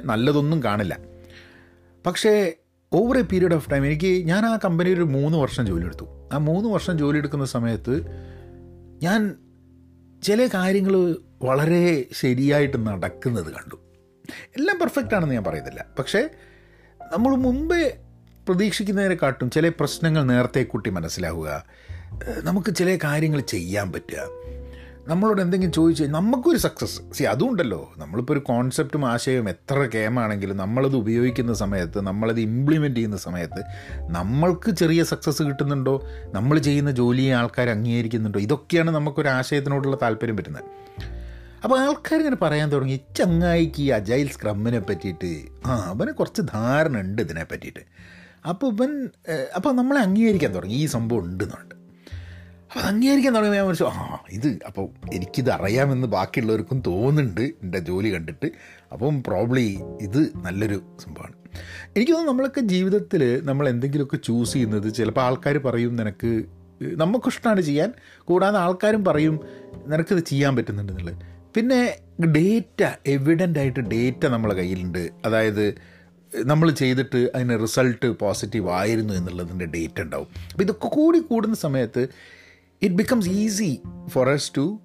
നല്ലതൊന്നും 0.03 0.63
കാണില്ല. 0.63 0.97
പക്ഷേ 2.05 2.53
over 2.93 3.17
a 3.17 3.21
period 3.21 3.53
of 3.53 3.71
time 3.71 3.85
എനിക്ക് 3.85 4.25
ഞാൻ 4.27 4.45
ആ 4.45 4.59
കമ്പനിയിൽ 4.65 4.95
ഒരു 4.95 5.03
മൂന്ന് 5.03 5.37
വർഷം 5.37 5.65
ജോലി 5.65 5.85
എടുത്തു. 5.85 6.05
ആ 6.33 6.37
മൂന്ന് 6.37 6.69
വർഷം 6.69 6.97
ജോലി 6.97 7.17
എടുക്കുന്ന 7.17 7.45
സമയത്ത് 7.45 8.01
ഞാൻ 9.03 9.35
ചില 10.23 10.49
കാര്യങ്ങൾ 10.53 11.17
വളരെ 11.41 12.05
ശരിയായിട്ട് 12.13 12.87
നടക്കുന്നത് 12.87 13.53
കണ്ടു. 13.53 13.75
എല്ലാം 14.57 14.79
പെർഫെക്റ്റ് 14.79 15.15
ആണെന്ന് 15.15 15.33
ഞാൻ 15.33 15.43
പറയുന്നില്ല. 15.43 15.85
പക്ഷേ 15.99 16.29
നമ്മൾ 17.11 17.35
മുമ്പേ 17.35 17.97
പ്രതീക്ഷിക്കുന്നതിനെക്കാട്ടും 18.47 19.49
ചില 19.49 19.69
പ്രശ്നങ്ങൾ 19.69 20.23
നേരത്തെ 20.23 20.63
കൂട്ടി 20.63 20.89
മനസ്സിലാവുക 20.89 21.65
നമുക്ക് 22.43 22.75
ചില 22.75 22.97
കാര്യങ്ങൾ 23.03 23.39
ചെയ്യാൻ 23.39 23.91
പറ്റുക. 23.91 24.21
നമ്മളോട് 25.09 25.41
എന്തെങ്കിലും 25.41 25.73
ചോദിച്ചു 25.73 26.03
കഴിഞ്ഞാൽ 26.03 26.19
നമുക്കൊരു 26.19 26.57
സക്സസ് 26.57 27.01
സി 27.13 27.23
അതുണ്ടല്ലോ. 27.23 27.93
നമ്മളിപ്പോൾ 27.97 28.33
ഒരു 28.33 28.39
കോൺസെപ്റ്റും 28.39 29.05
ആശയവും 29.11 29.49
എത്ര 29.49 29.89
കേമാണെങ്കിലും 29.95 30.57
നമ്മളത് 30.57 30.95
ഉപയോഗിക്കുന്ന 30.95 31.53
സമയത്ത് 31.53 32.01
നമ്മളത് 32.01 32.39
ഇംപ്ലിമെന്റ് 32.39 32.97
ചെയ്യുന്ന 32.97 33.17
സമയത്ത് 33.17 33.61
നമ്മൾക്ക് 34.11 34.71
ചെറിയ 34.71 35.03
സക്സസ് 35.03 35.43
കിട്ടുന്നുണ്ടോ? 35.43 35.95
നമ്മൾ 36.33 36.59
ചെയ്യുന്ന 36.59 36.91
ജോലിയെ 36.91 37.33
ആൾക്കാർ 37.33 37.69
അംഗീകരിക്കുന്നുണ്ടോ? 37.69 38.39
ഇതൊക്കെയാണ് 38.39 38.91
നമുക്കൊരു 38.91 39.27
ആശയത്തിനോടുള്ള 39.29 39.97
താല്പര്യം 40.01 40.35
വരുന്നത്. 40.35 40.63
അപ്പോൾ 41.63 41.79
ആൾക്കാർ 41.79 42.19
ഇങ്ങനെ 42.19 42.35
പറയാൻ 42.35 42.71
തുടങ്ങി 42.71 42.93
"ഈ 42.93 42.99
ചങ്ങായിക്ക് 43.17 43.81
ഈ 43.81 43.89
അജൈൽ 43.89 44.29
സ്ക്രമ്മിനെ 44.29 44.79
പറ്റിയിട്ട് 44.79 45.31
ആ 45.65 45.75
അവന് 45.87 46.11
കുറച്ച് 46.11 46.41
ധാരണ 46.53 46.99
ഉണ്ട് 46.99 47.21
ഇതിനെ 47.21 47.43
പറ്റിയിട്ട്. 47.43 47.83
അപ്പോൾ 48.49 48.73
ഇവൻ 48.73 49.09
അപ്പോൾ 49.55 49.73
നമ്മളെ 49.73 50.01
അംഗീകരിക്കാൻ 50.01 50.55
തുടങ്ങി. 50.55 50.75
ഈ 50.75 50.85
സംഭവം 50.85 51.19
ഉണ്ടെന്നുണ്ട് 51.19 51.78
അപ്പോൾ 52.69 52.79
അംഗീകരിക്കാൻ 52.79 53.35
തുടങ്ങി 53.35 53.55
ഞാൻ 53.55 53.65
മനസ്സിൽ 53.65 53.85
ആ 53.85 54.23
ഇത് 54.31 54.59
അപ്പോൾ 54.65 54.89
എനിക്കിത് 55.13 55.49
അറിയാമെന്ന് 55.49 56.07
ബാക്കിയുള്ളവർക്കും 56.07 56.83
തോന്നുന്നുണ്ട് 56.87 57.41
എന്റെ 57.41 57.79
ജോലി 57.79 58.13
കണ്ടിട്ട്. 58.13 58.51
അപ്പം 58.91 59.23
പ്രോബ്ലി 59.23 59.79
ഇത് 60.01 60.31
നല്ലൊരു 60.35 60.81
സംഭവമാണ്. 61.03 61.35
എനിക്ക് 61.95 62.11
തോന്നുന്നു 62.11 62.31
നമ്മളൊക്കെ 62.31 62.61
ജീവിതത്തിൽ 62.61 63.41
നമ്മൾ 63.43 63.69
എന്തെങ്കിലുമൊക്കെ 63.69 64.17
ചൂസ് 64.17 64.53
ചെയ്യുന്നത് 64.53 64.93
ചിലപ്പോൾ 64.93 65.21
ആൾക്കാർ 65.21 65.57
പറയും 65.57 65.95
നിനക്ക് 65.95 66.43
നമുക്കിഷ്ടമാണ് 66.95 67.61
ചെയ്യാൻ 67.61 67.93
കൂടാതെ 68.23 68.57
ആൾക്കാരും 68.57 69.05
പറയും 69.05 69.39
നിനക്കിത് 69.87 70.19
ചെയ്യാൻ 70.19 70.55
പറ്റുന്നുണ്ടെന്നുള്ളത് 70.55 71.15
പിന്നെ 71.55 71.99
ഡേറ്റ 72.25 72.83
എവിഡന്റ് 73.07 73.59
ആയിട്ട് 73.59 73.79
ഡേറ്റ 73.79 74.25
നമ്മളെ 74.25 74.55
കയ്യിലുണ്ട്. 74.55 75.09
അതായത് 75.25 75.77
നമ്മൾ 76.45 76.71
ചെയ്തിട്ട് 76.71 77.31
അതിന് 77.35 77.61
റിസൾട്ട് 77.61 78.19
പോസിറ്റീവ് 78.19 78.69
ആയിരുന്നു 78.69 79.13
എന്നുള്ളതിന്റെ 79.13 79.65
ഡേറ്റ് 79.65 80.01
ഉണ്ടാവും. 80.01 80.27
അപ്പോൾ 80.51 80.63
ഇതൊക്കെ 80.63 80.87
കൂടി 80.87 81.19
കൂടുന്ന 81.19 81.55
സമയത്ത് 81.55 82.09
it 82.81 82.95
becomes 82.95 83.29
easy 83.29 83.81
for 84.09 84.29
us 84.29 84.51
to 84.57 84.79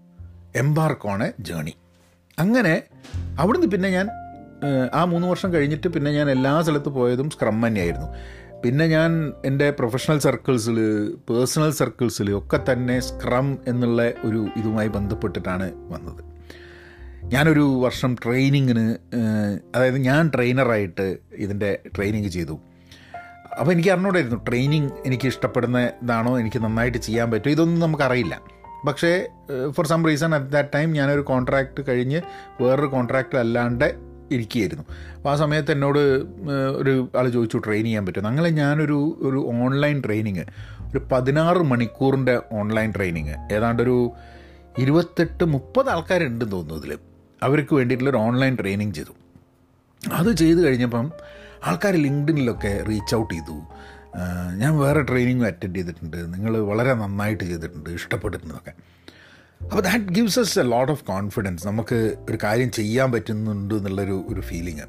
embark 0.57 1.07
on 1.09 1.23
a 1.23 1.29
journey 1.41 1.75
അങ്ങനെ 2.39 2.83
അവിടുന്ന് 3.39 3.67
പിന്നെ 3.67 3.89
ഞാൻ 3.89 4.07
ആ 4.93 5.05
മൂന്ന് 5.05 5.27
വർഷം 5.27 5.53
കഴിഞ്ഞിട്ട് 5.53 5.89
പിന്നെ 5.89 6.11
ഞാൻ 6.11 6.31
എല്ലാ 6.31 6.63
സ്ഥലത്ത് 6.63 6.89
പോയതും 6.89 7.31
സ്ക്രം 7.31 7.67
തന്നെയായിരുന്നു. 7.67 8.09
പിന്നെ 8.65 8.87
ഞാൻ 8.87 9.33
എന്റെ 9.45 9.71
പ്രൊഫഷണൽ 9.71 10.19
സർക്കിൾസിൽ 10.19 10.79
പേഴ്സണൽ 11.31 11.71
സർക്കിൾസിൽ 11.71 12.29
ഒക്കെ 12.39 12.61
തന്നെ 12.73 13.01
സ്ക്രം 13.01 13.59
എന്നുള്ള 13.69 14.13
ഒരു 14.25 14.47
ഇതുമായി 14.57 14.89
ബന്ധപ്പെട്ടിട്ടാണ് 14.89 15.67
വന്നത്. 15.93 16.23
ഞാനൊരു 17.25 17.61
വർഷം 17.61 18.17
ട്രെയിനിങ്ങിന് 18.25 18.87
അതായത് 19.75 19.99
ഞാൻ 19.99 20.31
ട്രെയിനറായിട്ട് 20.35 21.19
ഇതിന്റെ 21.45 21.71
ട്രെയിനിങ് 21.97 22.29
ചെയ്തു. 22.29 22.57
അപ്പോൾ 23.61 23.73
എനിക്ക് 23.73 23.91
അറിഞ്ഞൂടായിരുന്നു. 23.91 24.39
ട്രെയിനിങ് 24.49 24.91
എനിക്ക് 25.07 25.27
ഇഷ്ടപ്പെടുന്ന 25.27 25.79
ഇതാണോ 26.03 26.39
എനിക്ക് 26.39 26.65
നന്നായിട്ട് 26.65 26.99
ചെയ്യാൻ 26.99 27.31
പറ്റുമോ 27.31 27.53
ഇതൊന്നും 27.53 27.81
നമുക്കറിയില്ല. 27.81 28.41
പക്ഷേ 28.87 29.29
for 29.71 29.87
some 29.87 30.07
reason 30.07 30.35
at 30.35 30.47
that 30.47 30.69
time 30.75 30.93
ഞാനൊരു 30.93 31.21
കോൺട്രാക്റ്റ് 31.21 31.83
കഴിഞ്ഞ് 31.89 32.21
വേറൊരു 32.63 32.87
കോൺട്രാക്റ്റ് 32.87 33.39
അല്ലാണ്ട് 33.39 34.15
ഇരിക്കുകയായിരുന്നു. 34.31 34.85
അപ്പോൾ 35.17 35.31
ആ 35.33 35.37
സമയത്ത് 35.37 35.73
എന്നോട് 35.73 35.99
ഒരു 36.81 37.09
ആൾ 37.19 37.29
ചോദിച്ചു 37.29 37.59
ട്രെയിൻ 37.67 37.85
ചെയ്യാൻ 37.85 38.07
പറ്റുമോ? 38.07 38.29
അങ്ങനെ 38.29 38.49
ഞാനൊരു 38.49 39.19
ഒരു 39.21 39.41
ഓൺലൈൻ 39.65 40.03
ട്രെയിനിങ് 40.07 40.45
ഒരു 40.91 41.01
പതിനാറ് 41.13 41.57
മണിക്കൂറിന്റെ 41.57 42.41
ഓൺലൈൻ 42.53 42.93
ട്രെയിനിങ് 42.97 43.35
ഏതാണ്ടൊരു 43.53 43.97
ഇരുപത്തെട്ട് 44.79 45.45
മുപ്പത് 45.45 45.89
ആൾക്കാരുണ്ടെന്ന് 45.91 46.53
തോന്നുന്നു 46.53 46.81
ഇതിൽ 46.83 46.99
അവർക്ക് 47.43 47.75
വേണ്ടിയിട്ടുള്ളൊരു 47.75 48.17
ഓൺലൈൻ 48.17 48.57
ട്രെയിനിങ് 48.61 48.93
ചെയ്തു. 48.93 49.15
അത് 50.13 50.31
ചെയ്ത് 50.37 50.67
കഴിഞ്ഞപ്പം 50.67 51.07
ആൾക്കാർ 51.67 51.95
ലിങ്ക്ഡിനിലൊക്കെ 51.97 52.85
റീച്ച് 52.89 53.15
ഔട്ട് 53.17 53.35
ചെയ്തു. 53.35 53.57
ഞാൻ 54.57 54.79
വേറെ 54.79 55.01
ട്രെയിനിങ്ങും 55.01 55.47
അറ്റൻഡ് 55.47 55.77
ചെയ്തിട്ടുണ്ട്. 55.77 56.35
നിങ്ങൾ 56.35 56.59
വളരെ 56.59 56.95
നന്നായിട്ട് 56.95 57.45
ചെയ്തിട്ടുണ്ട് 57.45 57.91
ഇഷ്ടപ്പെട്ടിട്ടുണ്ടെന്നൊക്കെ. 57.91 58.75
അപ്പോൾ 59.61 59.81
that 59.81 60.05
gives 60.05 60.39
us 60.41 60.59
a 60.59 60.63
lot 60.63 60.93
of 60.93 61.05
confidence 61.05 61.67
നമുക്ക് 61.67 62.17
ഒരു 62.31 62.39
കാര്യം 62.45 62.71
ചെയ്യാൻ 62.71 63.13
പറ്റുന്നുണ്ട് 63.13 63.75
എന്നുള്ളൊരു 63.75 64.25
ഒരു 64.29 64.41
ഫീലിങ് 64.41 64.87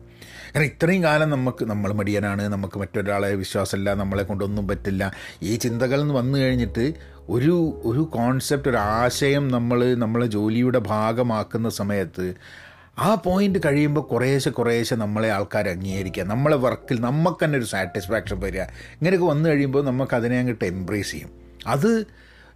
കാരണം 0.55 0.65
ഇത്രയും 0.65 1.03
കാലം 1.03 1.29
നമുക്ക് 1.29 1.65
നമ്മൾ 1.65 1.93
മടിയനാണ് 1.93 2.41
നമുക്ക് 2.41 2.77
മറ്റൊരാളെ 2.79 3.35
വിശ്വാസമില്ല 3.35 3.93
നമ്മളെ 3.93 4.23
കൊണ്ടൊന്നും 4.23 4.67
പറ്റില്ല. 4.67 5.11
ഈ 5.43 5.55
ചിന്തകൾ 5.55 6.01
എന്ന് 6.01 6.13
വന്നു 6.13 6.39
കഴിഞ്ഞിട്ട് 6.39 6.93
ഒരു 7.29 7.81
ഒരു 7.85 7.99
കോൺസെപ്റ്റ് 7.99 8.69
ഒരു 8.69 8.77
ആശയം 8.77 9.47
നമ്മൾ 9.47 9.95
നമ്മളെ 9.95 10.25
ജോലിയുടെ 10.25 10.79
ഭാഗമാക്കുന്ന 10.79 11.69
സമയത്ത് 11.69 12.35
ആ 12.99 13.15
പോയിന്റ് 13.15 13.59
കഴിയുമ്പോൾ 13.65 14.01
കുറേശ്ശെ 14.01 14.49
കുറേശ്ശെ 14.49 14.95
നമ്മളെ 14.95 15.31
ആൾക്കാർ 15.31 15.69
അംഗീകരിക്കുക. 15.69 16.23
നമ്മളെ 16.23 16.55
വർക്കിൽ 16.55 17.01
നമുക്ക് 17.01 17.45
തന്നെ 17.45 17.59
ഒരു 17.59 17.65
സാറ്റിസ്ഫാക്ഷൻ 17.65 18.39
വരിക. 18.39 18.61
ഇങ്ങനെയൊക്കെ 18.61 19.27
വന്നു 19.27 19.49
കഴിയുമ്പോൾ 19.49 19.85
നമുക്ക് 19.85 20.15
അതിനെ 20.15 20.39
അങ്ങോട്ട് 20.39 20.65
എംബ്രേസ് 20.65 21.11
ചെയ്യും. 21.11 21.29
അത് 21.67 22.05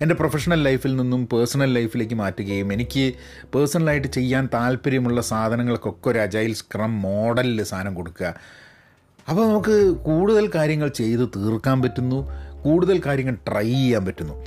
എന്റെ 0.02 0.16
പ്രൊഫഷണൽ 0.16 0.64
ലൈഫിൽ 0.64 0.96
നിന്നും 0.96 1.28
പേഴ്സണൽ 1.28 1.74
ലൈഫിലേക്ക് 1.74 2.14
മാറ്റുകയും 2.14 2.74
എനിക്ക് 2.74 3.14
പേഴ്സണലായിട്ട് 3.56 4.08
ചെയ്യാൻ 4.08 4.50
താല്പര്യമുള്ള 4.54 5.22
സാധനങ്ങൾക്കൊക്കെ 5.22 6.10
ഒരു 6.10 6.20
അജൈൽ 6.20 6.54
സ്ക്രം 6.54 7.02
മോഡലിൽ 7.02 7.64
സാധനം 7.64 7.96
കൊടുക്കുക. 7.96 8.34
അപ്പോൾ 9.30 9.48
നമുക്ക് 9.48 9.98
കൂടുതൽ 9.98 10.52
കാര്യങ്ങൾ 10.56 10.88
ചെയ്ത് 10.88 11.30
തീർക്കാൻ 11.36 11.82
പറ്റുന്നു. 11.82 12.32
കൂടുതൽ 12.64 13.02
കാര്യങ്ങൾ 13.06 13.38
ട്രൈ 13.48 13.70
ചെയ്യാൻ 13.70 14.06
പറ്റുന്നു. 14.06 14.46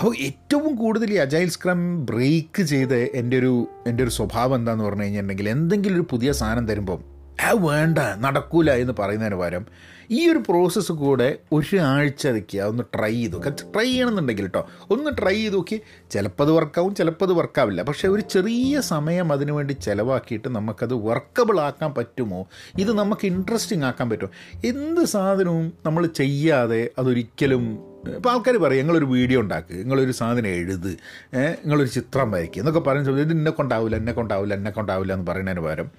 അപ്പോൾ 0.00 0.16
ഏറ്റവും 0.16 0.74
കൂടുതൽ 0.74 1.12
ഈ 1.12 1.16
അജൈൽ 1.16 1.48
സ്ക്രം 1.48 2.06
ബ്രേക്ക് 2.06 2.62
ചെയ്ത് 2.62 3.10
എന്റെ 3.14 3.38
ഒരു 3.38 3.68
എന്റെ 3.86 4.02
ഒരു 4.02 4.10
സ്വഭാവം 4.10 4.54
എന്താണെന്ന് 4.54 4.84
പറഞ്ഞു 4.84 5.02
കഴിഞ്ഞിട്ടുണ്ടെങ്കിൽ 5.02 5.48
എന്തെങ്കിലും 5.48 5.94
ഒരു 5.94 6.06
പുതിയ 6.10 6.32
സാധനം 6.32 6.68
തരുമ്പം 6.68 7.20
ആ 7.42 7.50
വേണ്ട 7.50 7.98
നടക്കൂല 7.98 8.70
എന്ന് 8.70 8.92
പറയുന്നതിന് 8.98 9.36
പകരം 9.36 9.66
ഈ 10.10 10.30
ഒരു 10.30 10.38
പ്രോസസ്സ് 10.38 10.92
കൂടെ 10.92 11.38
ഒരാഴ്ച 11.52 12.26
നിൽക്കുക 12.26 12.62
ഒന്ന് 12.62 12.82
ട്രൈ 12.94 13.12
ചെയ്ത് 13.12 13.32
നോക്കുക 13.32 13.52
ട്രൈ 13.74 13.84
ചെയ്യണമെന്നുണ്ടെങ്കിൽ 13.84 14.44
കേട്ടോ 14.44 14.68
ഒന്ന് 14.90 15.10
ട്രൈ 15.22 15.34
ചെയ്ത് 15.34 15.56
നോക്കി. 15.56 15.80
ചിലപ്പോൾ 16.10 16.44
അത് 16.44 16.50
വർക്കാവും 16.50 16.94
ചിലപ്പോൾ 16.94 17.24
അത് 17.24 17.32
വർക്കാവില്ല 17.32 17.82
പക്ഷേ 17.82 18.08
ഒരു 18.08 18.20
ചെറിയ 18.20 18.80
സമയം 18.80 19.32
അതിനുവേണ്ടി 19.32 19.72
ചിലവാക്കിയിട്ട് 19.72 20.48
നമുക്കത് 20.48 20.94
വർക്കബിൾ 20.94 21.60
ആക്കാൻ 21.60 21.94
പറ്റുമോ? 21.94 22.48
ഇത് 22.78 22.98
നമുക്ക് 22.98 23.26
ഇൻട്രസ്റ്റിംഗ് 23.26 23.84
ആക്കാൻ 23.84 24.10
പറ്റുമോ? 24.10 24.30
എന്ത് 24.64 25.04
സാധനവും 25.04 25.72
നമ്മൾ 25.86 26.06
ചെയ്യാതെ 26.06 26.90
അതൊരിക്കലും 26.98 27.89
ഇപ്പോൾ 28.06 28.30
ആൾക്കാർ 28.30 28.56
പറയും 28.56 28.78
നിങ്ങളൊരു 28.78 29.04
വീഡിയോ 29.04 29.40
ഉണ്ടാക്കുക 29.40 29.76
നിങ്ങളൊരു 29.76 30.10
സാധനം 30.10 30.48
എഴുത് 30.48 30.88
നിങ്ങളൊരു 31.34 31.88
ചിത്രം 31.88 32.30
വരയ്ക്കുക 32.30 32.60
എന്നൊക്കെ 32.60 32.80
പറയുന്ന 32.80 33.10
സമയത്ത് 33.10 33.30
ഇത് 33.30 33.38
എന്നെ 33.38 33.50
കൊണ്ടാവില്ല 33.50 33.96
എന്നെ 33.96 34.12
കൊണ്ടാവില്ല 34.12 34.54
എന്നെ 34.54 34.70
കൊണ്ടാവില്ല 34.70 35.12
എന്ന് 35.12 35.26
പറയുന്നതിന് 35.32 35.60
പകരം 35.60 35.90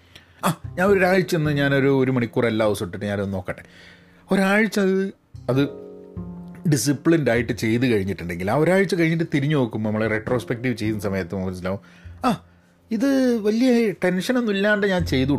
ആ 0.46 0.62
ഞാൻ 0.78 0.88
ഒരാഴ്ച 0.88 1.36
ഒന്ന് 1.36 1.52
ഞാനൊരു 1.52 2.04
ഒരു 2.04 2.12
മണിക്കൂർ 2.12 2.46
എല്ലാ 2.46 2.66
ദിവസവും 2.66 2.88
ഇട്ടിട്ട് 2.88 3.06
ഞാനൊന്ന് 3.06 3.34
നോക്കട്ടെ. 3.34 3.64
ഒരാഴ്ച 4.32 4.80
അത് 4.80 5.14
അത് 5.50 5.70
ഡിസിപ്ലിൻഡ് 6.70 7.30
ആയിട്ട് 7.30 7.54
ചെയ്ത് 7.54 7.86
കഴിഞ്ഞിട്ടുണ്ടെങ്കിൽ 7.86 8.52
ആ 8.52 8.56
ഒരാഴ്ച 8.56 8.96
കഴിഞ്ഞിട്ട് 8.96 9.24
തിരിഞ്ഞു 9.34 9.56
നോക്കുമ്പോൾ 9.56 9.90
നമ്മൾ 9.90 10.08
റെട്രോസ്പെക്റ്റീവ് 10.08 10.76
ചെയ്യുന്ന 10.76 11.02
സമയത്ത് 11.02 11.36
മനസ്സിലാവും 11.36 11.80
ആ 12.26 12.44
ഇത് 12.92 13.40
വലിയ 13.42 13.92
ടെൻഷനൊന്നും 14.04 14.56
ഇല്ലാണ്ട് 14.56 14.88
ഞാൻ 14.88 15.06
ചെയ്തു 15.06 15.32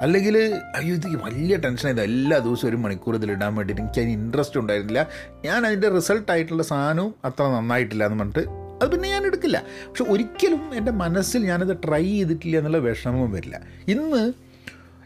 അല്ലെങ്കിൽ 0.00 0.60
അയ്യോ 0.76 0.94
ഇത് 0.94 1.24
വലിയ 1.24 1.56
ടെൻഷനായത് 1.56 2.02
എല്ലാ 2.02 2.38
ദിവസവും 2.38 2.68
ഒരു 2.68 2.76
മണിക്കൂർ 2.76 3.30
ഇടാൻ 3.30 3.54
വേണ്ടിയിട്ട് 3.54 3.82
എനിക്ക് 3.82 4.00
അതിന് 4.00 4.12
ഇൻട്രസ്റ്റ് 4.12 4.60
ഉണ്ടായിരുന്നില്ല. 4.60 5.08
ഞാൻ 5.44 5.66
അതിന്റെ 5.66 5.88
റിസൾട്ട് 5.88 6.32
ആയിട്ടുള്ള 6.32 6.62
സാധനവും 6.62 7.14
അത്ര 7.24 7.44
നന്നായിട്ടില്ല 7.44 8.04
എന്ന് 8.04 8.18
പറഞ്ഞിട്ട് 8.18 8.64
അത് 8.82 8.90
പിന്നെ 8.90 9.08
ഞാൻ 9.08 9.26
എടുക്കില്ല. 9.26 9.62
പക്ഷെ 9.88 10.04
ഒരിക്കലും 10.04 10.74
എന്റെ 10.74 10.92
മനസ്സിൽ 10.92 11.44
ഞാനത് 11.44 11.76
ട്രൈ 11.76 12.04
ചെയ്തിട്ടില്ല 12.04 12.58
എന്നുള്ള 12.58 12.78
വിഷമവും 12.78 13.32
വരില്ല. 13.32 13.60
ഇന്ന് 13.88 14.32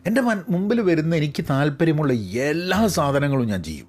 എന്റെ 0.07 0.21
മൻ 0.21 0.43
മുമ്പിൽ 0.49 0.81
വരുന്ന 0.81 1.17
എനിക്ക് 1.17 1.45
താല്പര്യമുള്ള 1.51 2.13
എല്ലാ 2.13 2.87
സാധനങ്ങളും 2.87 3.47
ഞാൻ 3.47 3.63
ചെയ്യും. 3.63 3.87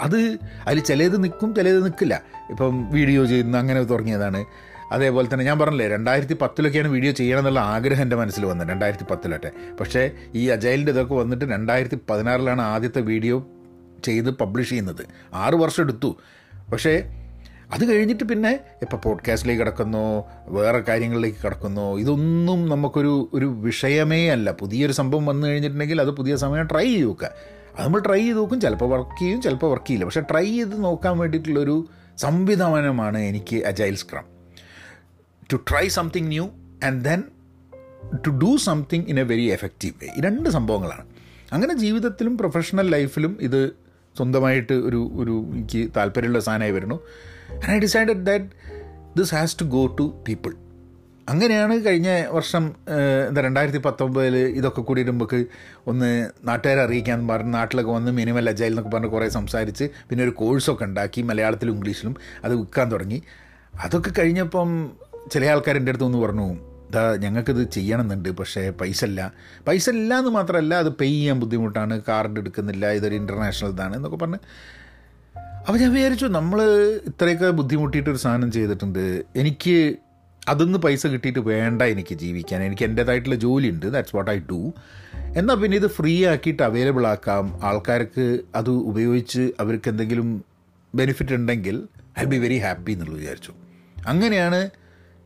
അത് 0.00 0.38
അതിൽ 0.66 0.80
ചിലത് 0.80 1.24
നിൽക്കും 1.24 1.54
ചിലത് 1.54 1.84
നിൽക്കില്ല. 1.84 2.22
ഇപ്പം 2.50 2.90
വീഡിയോ 2.90 3.24
ചെയ്യുന്ന 3.24 3.56
അങ്ങനെ 3.56 3.82
തുടങ്ങിയതാണ്. 3.82 4.44
അതേപോലെ 4.92 5.28
തന്നെ 5.32 5.44
ഞാൻ 5.44 5.58
പറഞ്ഞില്ലേ 5.58 5.88
രണ്ടായിരത്തി 5.88 6.34
പത്തിലൊക്കെയാണ് 6.34 6.88
വീഡിയോ 6.88 7.12
ചെയ്യണം 7.12 7.38
എന്നുള്ള 7.38 7.60
ആഗ്രഹം 7.60 8.02
എന്റെ 8.02 8.16
മനസ്സിൽ 8.16 8.46
വന്നത് 8.46 8.68
രണ്ടായിരത്തി 8.68 9.04
പത്തിലൊക്കെ 9.04 9.50
പക്ഷേ 9.80 10.10
ഈ 10.34 10.48
അജൈലിന്റെ 10.48 10.92
ഇതൊക്കെ 10.92 11.14
വന്നിട്ട് 11.14 11.44
രണ്ടായിരത്തി 11.44 11.98
പതിനാറിലാണ് 12.10 12.62
ആദ്യത്തെ 12.62 13.00
വീഡിയോ 13.00 13.46
ചെയ്ത് 14.04 14.30
പബ്ലിഷ് 14.30 14.68
ചെയ്യുന്നത്. 14.68 15.06
ആറ് 15.34 15.54
വർഷം 15.54 15.82
എടുത്തു. 15.82 16.16
പക്ഷേ 16.72 17.12
അത് 17.72 17.94
കഴിഞ്ഞിട്ട് 17.94 18.24
പിന്നെ 18.24 18.60
ഇപ്പോൾ 18.82 18.96
പോഡ്കാസ്റ്റിലേക്ക് 18.96 19.62
കിടക്കുന്നു 19.62 20.24
വേറെ 20.48 20.78
കാര്യങ്ങളിലേക്ക് 20.78 21.38
കിടക്കുന്നു. 21.44 21.98
ഇതൊന്നും 21.98 22.68
നമുക്കൊരു 22.68 23.30
ഒരു 23.34 23.46
വിഷയമേ 23.46 24.28
അല്ല. 24.28 24.52
പുതിയൊരു 24.52 24.92
സംഭവം 24.92 25.26
വന്നു 25.26 25.46
കഴിഞ്ഞിട്ടുണ്ടെങ്കിൽ 25.46 26.00
അത് 26.00 26.10
പുതിയ 26.10 26.36
സമയം 26.36 26.66
ട്രൈ 26.66 26.84
ചെയ്ത് 26.84 27.06
നോക്കുക 27.06 27.30
അത് 27.78 27.86
നമ്മൾ 27.86 28.00
ട്രൈ 28.00 28.20
ചെയ്ത് 28.20 28.38
നോക്കും 28.38 28.60
ചിലപ്പോൾ 28.60 28.90
വർക്ക് 28.90 29.20
ചെയ്യും 29.20 29.42
ചിലപ്പോൾ 29.42 29.70
വർക്ക് 29.70 29.86
ചെയ്യില്ല. 29.86 30.04
പക്ഷേ 30.04 30.20
ട്രൈ 30.20 30.44
ചെയ്ത് 30.44 30.84
നോക്കാൻ 30.84 31.18
വേണ്ടിയിട്ടുള്ളൊരു 31.18 31.88
സംവിധാനമാണ് 32.18 33.18
എനിക്ക് 33.18 33.56
agile 33.56 33.94
scrum 33.94 34.35
to 35.52 35.56
try 35.70 35.88
something 35.88 36.28
new 36.28 36.44
and 36.84 37.04
then 37.04 37.22
to 38.26 38.30
do 38.30 38.56
something 38.56 39.04
in 39.08 39.20
a 39.20 39.22
very 39.22 39.44
effective 39.44 39.94
way 40.02 40.08
ഈ 40.18 40.20
രണ്ട് 40.20 40.48
സംഭവങ്ങളാണ്. 40.48 41.04
അങ്ങനെ 41.52 41.74
ജീവിതത്തിലും 41.74 42.38
പ്രൊഫഷണൽ 42.38 42.90
ലൈഫിലും 42.90 43.38
ഇത് 43.40 43.60
സ്വന്തമായിട്ട് 44.16 44.72
ഒരു 44.72 45.10
ഒരു 45.14 45.34
എനിക്ക് 45.52 45.90
താല്പര്യമുള്ള 45.96 46.40
സാധനമായി 46.40 46.70
വരുന്നു. 46.70 47.00
And 47.52 47.72
I 47.72 47.78
decided 47.78 48.26
that 48.26 48.44
this 49.16 49.34
has 49.34 49.56
to 49.60 49.64
go 49.64 49.86
to 49.86 50.24
people 50.28 50.56
അങ്ങനെയാണ് 51.28 51.84
കഴിഞ്ഞ 51.84 52.24
വർഷം 52.30 52.64
എന്താ 53.28 53.40
രണ്ടായിരത്തി 53.40 53.78
പത്തൊമ്പതിൽ 53.78 54.36
ഇതൊക്കെ 54.36 54.80
കൂടി 54.80 55.02
നമുക്ക് 55.02 55.46
ഒന്ന് 55.86 56.30
നാട്ടുകാരെ 56.48 56.80
അറിയിക്കാൻ 56.80 57.28
പറഞ്ഞ് 57.28 57.54
നാട്ടിലൊക്കെ 57.54 57.90
വന്ന് 57.90 58.10
മിനിമൽ 58.10 58.48
അജൈൽ 58.48 58.66
എന്നൊക്കെ 58.66 58.90
പറഞ്ഞ് 58.90 59.08
കുറേ 59.08 59.28
സംസാരിച്ച് 59.28 59.84
പിന്നെ 60.10 60.24
ഒരു 60.24 60.30
കോഴ്സൊക്കെ 60.30 60.84
ഉണ്ടാക്കി 60.84 61.22
മലയാളത്തിലും 61.22 61.74
ഇംഗ്ലീഷിലും 61.74 62.16
അത് 62.44 62.54
വിൽക്കാൻ 62.54 62.92
തുടങ്ങി. 62.92 63.22
അതൊക്കെ 63.84 64.12
കഴിഞ്ഞപ്പം 64.18 64.68
ചില 65.32 65.44
ആൾക്കാർ 65.44 65.76
എന്റെ 65.76 65.90
അടുത്ത് 65.90 66.04
ഒന്ന് 66.04 66.18
പറഞ്ഞു 66.18 66.46
ഇതാ 66.90 67.16
ഞങ്ങൾക്കിത് 67.16 67.70
ചെയ്യണമെന്നുണ്ട് 67.70 68.28
പക്ഷേ 68.30 68.70
പൈസ 68.70 69.04
ഇല്ല 69.04 69.20
പൈസ 69.66 69.90
ഇല്ല 69.90 70.18
എന്ന് 70.18 70.30
മാത്രമല്ല 70.30 70.74
അത് 70.74 70.88
പേ 70.92 71.06
ചെയ്യാൻ 71.06 71.40
ബുദ്ധിമുട്ടാണ് 71.40 72.02
കാർഡ് 72.08 72.38
എടുക്കുന്നില്ല 72.38 72.86
ഇതൊരു 72.90 73.14
ഇന്റർനാഷണൽ 73.14 73.68
ഇതാണ് 73.68 73.96
എന്നൊക്കെ 73.96 74.16
പറഞ്ഞ്. 74.16 74.40
അപ്പോൾ 75.60 75.78
ഞാൻ 75.78 75.92
വിചാരിച്ചു 75.92 76.26
നമ്മൾ 76.26 76.58
ഇത്രയൊക്കെ 77.06 77.50
ബുദ്ധിമുട്ടിയിട്ടൊരു 77.50 78.16
സാധനം 78.16 78.50
ചെയ്തിട്ടുണ്ട് 78.50 79.24
എനിക്ക് 79.36 79.76
അതിന്ന് 80.48 80.78
പൈസ 80.78 81.06
കിട്ടിയിട്ട് 81.06 81.40
വേണ്ട 81.40 81.82
എനിക്ക് 81.82 82.14
ജീവിക്കാൻ 82.14 82.62
എനിക്ക് 82.62 82.82
എന്റേതായിട്ടുള്ള 82.82 83.36
ജോലി 83.36 83.70
ഉണ്ട് 83.70 83.86
ദാറ്റ്സ് 83.86 84.16
വാട്ട് 84.16 84.30
ഐ 84.30 84.38
ഡു 84.50 84.60
എന്നാൽ 85.36 85.54
പിന്നെ 85.54 85.76
ഇത് 85.76 85.86
ഫ്രീ 85.86 86.26
ആക്കിയിട്ട് 86.26 86.62
അവൈലബിൾ 86.62 87.06
ആക്കാം 87.06 87.60
ആൾക്കാർക്ക് 87.62 88.26
അത് 88.54 88.70
ഉപയോഗിച്ച് 88.70 89.52
അവർക്ക് 89.60 89.88
എന്തെങ്കിലും 89.88 90.28
ബെനിഫിറ്റ് 90.94 91.34
ഉണ്ടെങ്കിൽ 91.34 91.76
ഐ 92.18 92.24
ബി 92.24 92.36
വെരി 92.36 92.58
ഹാപ്പി 92.58 92.92
എന്നുള്ളത് 92.92 93.20
വിചാരിച്ചു. 93.20 93.52
അങ്ങനെയാണ് 94.08 94.60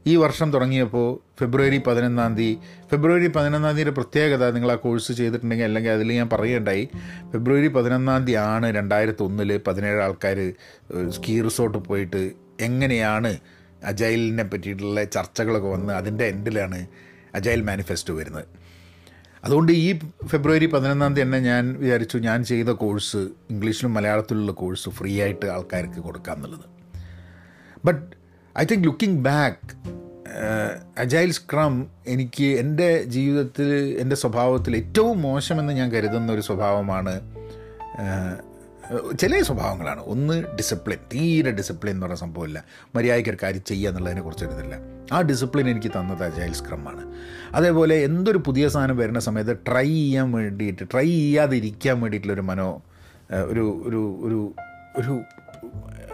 ഈ 0.06 0.16
വർഷം 0.16 0.52
തുടങ്ങിയപ്പോൾ 0.52 1.20
ഫെബ്രുവരി 1.40 1.82
പതിനൊന്നാം 1.86 2.36
തീയതി 2.36 2.60
ഫെബ്രുവരി 2.90 3.26
പതിനൊന്നാം 3.26 3.72
തീയതിയുടെ 3.72 3.90
പ്രത്യേകത 3.90 4.50
നിങ്ങൾ 4.50 4.72
ആ 4.72 4.74
കോഴ്സ് 4.74 5.12
ചെയ്തിട്ടുണ്ടെങ്കിൽ 5.12 5.64
അല്ലെങ്കിൽ 5.64 5.90
അതിൽ 5.90 6.12
ഞാൻ 6.12 6.28
പറയുകയുണ്ടായി 6.28 6.88
ഫെബ്രുവരി 7.30 7.68
പതിനൊന്നാം 7.68 8.24
തീയതി 8.24 8.38
ആണ് 8.38 8.74
രണ്ടായിരത്തി 8.74 9.22
ഒന്നിൽ 9.22 9.60
പതിനേഴ് 9.66 10.02
ആൾക്കാർ 10.02 10.54
സ്കീ 11.08 11.42
റിസോർട്ട് 11.42 11.78
പോയിട്ട് 11.78 12.30
എങ്ങനെയാണ് 12.60 13.38
അജൈലിനെ 13.84 14.42
പറ്റിയിട്ടുള്ള 14.42 15.04
ചർച്ചകളൊക്കെ 15.04 15.68
വന്ന് 15.68 15.92
അതിന്റെ 15.92 16.24
എൻഡിലാണ് 16.24 16.86
അജൈൽ 17.34 17.60
മാനിഫെസ്റ്റോ 17.62 18.14
വരുന്നത്. 18.14 18.44
അതുകൊണ്ട് 19.44 19.72
ഈ 19.72 19.98
ഫെബ്രുവരി 20.26 20.66
പതിനൊന്നാം 20.66 21.14
തീയതി 21.14 21.26
തന്നെ 21.26 21.38
ഞാൻ 21.38 21.74
വിചാരിച്ചു 21.78 22.18
ഞാൻ 22.18 22.44
ചെയ്ത 22.44 22.68
കോഴ്സ് 22.68 23.16
ഇംഗ്ലീഷിലും 23.50 23.94
മലയാളത്തിലുള്ള 23.94 24.52
കോഴ്സ് 24.52 24.88
ഫ്രീ 24.88 25.20
ആയിട്ട് 25.20 25.46
ആൾക്കാർക്ക് 25.46 26.00
കൊടുക്കാം 26.00 26.36
എന്നുള്ളത്. 26.36 26.66
But 27.84 28.19
I 28.58 28.64
think 28.64 28.84
looking 28.84 29.20
back 29.20 29.76
agile 30.98 31.30
scrum 31.30 31.86
എനിക്ക് 32.06 32.44
എന്റെ 32.44 33.02
ജീവിതത്തിൽ 33.02 33.96
എന്റെ 34.00 34.16
സ്വഭാവത്തിൽ 34.16 34.76
ഏറ്റവും 34.76 35.22
മോശമെന്ന് 35.22 35.72
ഞാൻ 35.72 35.90
കരുതുന്ന 35.90 36.32
ഒരു 36.32 36.40
സ്വഭാവമാണ് 36.40 37.20
ചില 39.18 39.42
സ്വഭാവങ്ങളാണ്. 39.42 40.00
ഒന്ന് 40.00 40.44
ഡിസിപ്ലിൻ 40.56 40.98
തീരെ 41.14 41.50
ഡിസിപ്ലിൻ 41.50 41.94
എന്ന് 41.94 42.06
പറയുന്ന 42.06 42.20
സംഭവമില്ല. 42.20 42.64
മര്യാദയ്ക്ക് 42.94 43.30
ഒരു 43.30 43.38
കാര്യം 43.42 43.64
ചെയ്യുക 43.64 43.90
എന്നുള്ളതിനെ 43.90 44.20
കുറിച്ച് 44.20 44.44
എഴുതില്ല 44.44 44.78
ആ 45.12 45.20
ഡിസിപ്ലിൻ 45.20 45.70
എനിക്ക് 45.70 45.88
തന്നത് 45.88 46.24
അജൈൽ 46.24 46.52
സ്ക്രമാണ് 46.52 47.12
അതേപോലെ 47.54 47.96
എന്തൊരു 47.96 48.38
പുതിയ 48.38 48.68
സാധനം 48.68 48.96
വരുന്ന 48.96 49.20
സമയത്ത് 49.20 49.56
ട്രൈ 49.56 49.88
ചെയ്യാൻ 49.88 50.32
വേണ്ടിയിട്ട് 50.32 50.82
ട്രൈ 50.92 51.06
ചെയ്യാതിരിക്കാൻ 51.06 52.00
വേണ്ടിയിട്ടുള്ളൊരു 52.00 52.40
മനോ 52.40 52.82
ഒരു 53.30 53.82
ഒരു 53.86 54.18
ഒരു 54.20 54.54
ഒരു 54.96 55.20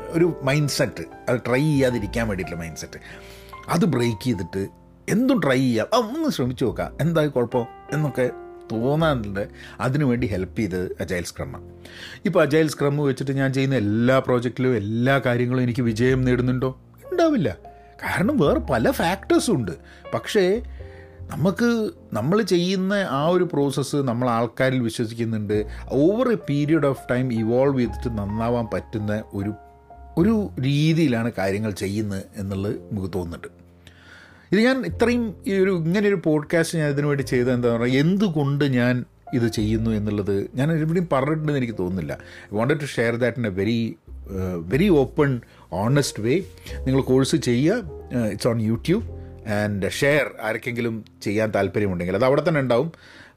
ഒരു 0.09 0.41
മൈൻഡ് 0.43 0.69
സെറ്റ് 0.69 1.05
അത് 1.29 1.41
ട്രൈ 1.47 1.61
ചെയ്യാതിരിക്കാൻ 1.61 2.29
വേണ്ടിയിട്ടുള്ള 2.29 2.63
മൈൻഡ് 2.63 2.77
സെറ്റ് 2.77 3.01
അത് 3.69 3.85
ബ്രേക്ക് 3.85 4.25
ചെയ്തിട്ട് 4.25 4.69
എന്തും 5.09 5.41
ട്രൈ 5.41 5.59
ചെയ്യാം. 5.59 5.87
ആ 5.95 5.97
ഒന്ന് 5.97 6.31
ശ്രമിച്ചു 6.31 6.65
നോക്കാം. 6.65 6.97
എന്തായി 7.01 7.29
കുഴപ്പം? 7.29 7.67
എന്നൊക്കെ 7.93 8.31
തോന്നാറുണ്ട്. 8.73 9.49
അതിനുവേണ്ടി 9.81 10.27
ഹെൽപ്പ് 10.27 10.59
ചെയ്ത് 10.59 10.97
അജൈൽ 11.01 11.23
സ്ക്രമാണ് 11.23 11.65
ഇപ്പോൾ 12.25 12.43
അജൈൽ 12.43 12.69
സ്ക്രം 12.69 12.97
വെച്ചിട്ട് 12.97 13.33
ഞാൻ 13.33 13.53
ചെയ്യുന്ന 13.53 13.77
എല്ലാ 13.77 14.19
പ്രോജക്റ്റിലും 14.19 14.77
എല്ലാ 14.77 15.19
കാര്യങ്ങളും 15.19 15.63
എനിക്ക് 15.63 15.83
വിജയം 15.83 16.23
നേടുന്നുണ്ടോ? 16.23 16.81
ഉണ്ടാവില്ല. 17.13 17.57
കാരണം 18.03 18.37
വേറെ 18.37 18.61
പല 18.61 18.91
ഫാക്ടേഴ്സും 18.91 19.55
ഉണ്ട്. 19.55 19.73
പക്ഷേ 20.15 20.63
നമുക്ക് 21.21 21.91
നമ്മൾ 22.13 22.43
ചെയ്യുന്ന 22.43 22.95
ആ 22.95 23.27
ഒരു 23.27 23.45
പ്രോസസ്സ് 23.45 23.97
നമ്മൾ 23.97 24.31
ആൾക്കാരിൽ 24.31 24.81
വിശ്വസിക്കുന്നുണ്ട്. 24.81 25.67
Over 25.91 26.33
a 26.33 26.37
period 26.49 26.87
of 26.87 27.01
time 27.11 27.33
evolve 27.33 27.81
ചെയ്തിട്ട് 27.81 28.19
നന്നാവാൻ 28.19 28.69
പറ്റുന്ന 28.75 29.23
ഒരു 29.35 29.53
ഒരു 30.19 30.51
രീതിയിലാണ് 30.61 31.33
കാര്യങ്ങൾ 31.39 31.71
ചെയ്യുന്നത് 31.71 32.23
എന്നുള്ളത് 32.37 32.75
നമുക്ക് 32.75 33.11
തോന്നുന്നുണ്ട്. 33.15 33.49
ഇത് 34.53 34.61
ഞാൻ 34.61 34.87
ഇത്രയും 34.87 35.35
ഈ 35.47 35.55
ഒരു 35.59 35.71
ഇങ്ങനെ 35.71 36.09
ഒരു 36.09 36.19
പോഡ്കാസ്റ്റ് 36.25 36.79
ഞാൻ 36.79 36.89
ഇതിനു 36.91 37.07
വേണ്ടി 37.07 37.23
ചെയ്തത് 37.23 37.53
എന്താ 37.53 37.77
പറയുക 37.77 37.99
എന്തുകൊണ്ട് 37.99 38.65
ഞാൻ 38.65 39.05
ഇത് 39.35 39.47
ചെയ്യുന്നു 39.49 39.91
എന്നുള്ളത് 39.91 40.51
ഞാൻ 40.55 40.73
എവിടെയും 40.73 41.09
പറഞ്ഞിട്ടുണ്ടെന്ന് 41.13 41.61
എനിക്ക് 41.61 41.79
തോന്നുന്നില്ല. 41.79 42.19
I 42.53 42.57
wanted 42.57 42.81
to 42.81 42.85
share 42.85 43.17
that 43.17 43.39
in 43.39 43.47
a 43.47 43.51
very 43.51 43.97
very 44.73 44.89
open 44.89 45.41
honest 45.73 46.23
way 46.23 46.35
നിങ്ങൾ 46.79 47.01
കോഴ്സ് 47.01 47.37
ചെയ്യുക 47.37 47.75
it's 48.33 48.49
on 48.49 48.61
YouTube 48.61 49.05
and 49.49 49.91
share 49.91 50.27
ആർക്കെങ്കിലും 50.43 51.05
ചെയ്യാൻ 51.23 51.51
താല്പര്യമുണ്ടെങ്കിൽ 51.51 52.17
അത് 52.17 52.25
അവിടെ 52.25 52.43
തന്നെ 52.49 52.61
ഉണ്ടാവും. 52.61 52.93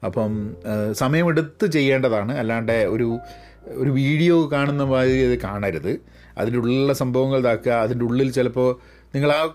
അപ്പം 0.05 0.55
സമയമെടുത്ത് 0.91 1.65
ചെയ്യേണ്ടതാണ്. 1.71 2.33
അല്ലാണ്ട് 2.37 2.71
ഒരു 2.71 3.19
ഒരു 3.67 3.89
വീഡിയോ 3.89 4.51
കാണുന്ന 4.51 4.83
മാതിരി 4.83 5.19
അത് 5.25 5.39
കാണരുത്. 5.39 6.18
അതിന്റെ 6.39 6.59
ഉള്ളിലുള്ള 6.59 6.93
സംഭവങ്ങൾ 6.93 7.37
ഇതാക്കുക 7.37 7.71
അതിന്റെ 7.71 8.05
ഉള്ളിൽ 8.05 8.31
ചിലപ്പോൾ 8.31 8.79
നിങ്ങൾ 9.15 9.31
ആ 9.31 9.45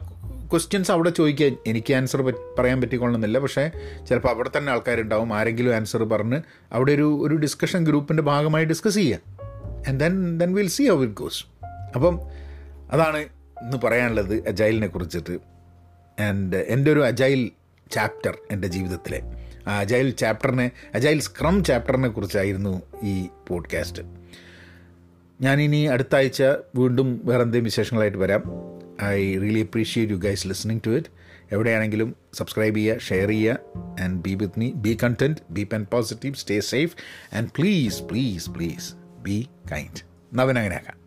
ക്വസ്റ്റ്യൻസ് 0.53 0.91
അവിടെ 0.93 1.11
ചോദിക്കുക. 1.11 1.57
എനിക്ക് 1.67 1.95
ആൻസർ 1.95 2.23
പറയാൻ 2.59 2.81
പറ്റിക്കൊള്ളുന്നില്ല. 2.81 3.39
പക്ഷേ 3.39 3.71
ചിലപ്പോൾ 4.09 4.29
അവിടെ 4.29 4.51
തന്നെ 4.57 4.73
ആൾക്കാരുണ്ടാവും. 4.73 5.35
ആരെങ്കിലും 5.35 5.75
ആൻസർ 5.75 6.05
പറഞ്ഞ് 6.05 6.41
അവിടെ 6.73 6.93
ഒരു 6.93 7.19
ഒരു 7.23 7.35
ഡിസ്കഷൻ 7.35 7.87
ഗ്രൂപ്പിന്റെ 7.87 8.23
ഭാഗമായി 8.23 8.65
ഡിസ്കസ് 8.65 8.95
ചെയ്യുക. 8.95 9.19
And 9.89 10.01
then 10.01 10.39
then 10.39 10.55
will 10.55 10.69
see 10.69 10.83
how 10.89 11.03
it 11.05 11.15
goes 11.15 11.45
അപ്പം 11.95 12.21
അതാണ് 12.93 13.19
ഇന്ന് 13.63 13.77
പറയാനുള്ളത് 13.85 14.35
അജൈലിനെ 14.49 14.87
കുറിച്ചിട്ട്. 14.87 15.39
ആൻഡ് 16.23 16.57
എന്റെ 16.57 16.93
ഒരു 16.93 17.05
അജൈൽ 17.05 17.51
ചാപ്റ്റർ 17.93 18.35
എന്റെ 18.51 18.69
ജീവിതത്തിലെ. 18.69 19.23
ആ 19.69 19.79
അജൈൽ 19.81 20.11
ചാപ്റ്ററിനെ 20.11 20.71
അജൈൽ 20.95 21.21
സ്ക്രം 21.21 21.65
ചാപ്റ്ററിനെ 21.65 22.09
കുറിച്ചായിരുന്നു 22.09 22.83
ഈ 23.03 23.29
പോഡ്കാസ്റ്റ് 23.49 24.03
ഞാനിനി 25.41 25.87
അടുത്ത 25.87 26.15
ആഴ്ച 26.15 26.43
വീണ്ടും 26.77 27.21
വേറെ 27.25 27.43
എന്തെങ്കിലും 27.43 27.65
വിശേഷങ്ങളായിട്ട് 27.65 28.19
വരാം. 28.19 28.43
I 29.03 29.39
really 29.39 29.61
appreciate 29.61 30.13
you 30.13 30.19
guys 30.19 30.49
listening 30.49 30.81
to 30.87 30.91
it 30.91 31.09
എവിടെയാണെങ്കിലും 31.53 32.17
സബ്സ്ക്രൈബ് 32.35 32.77
ചെയ്യുക 32.77 32.99
ഷെയർ 32.99 33.29
ചെയ്യുക 33.29 33.59
and 34.01 34.23
be 34.23 34.35
with 34.35 34.59
me 34.59 34.73
be 34.73 34.99
content 35.03 35.41
be 35.51 35.65
pen 35.65 35.87
positive 35.91 36.35
stay 36.35 36.61
safe 36.61 36.97
and 37.35 37.49
please 37.59 38.03
please 38.03 38.51
please 38.51 38.95
be 39.23 39.49
kind 39.73 40.01
നവനങ്ങനെയാക്കാം 40.35 41.04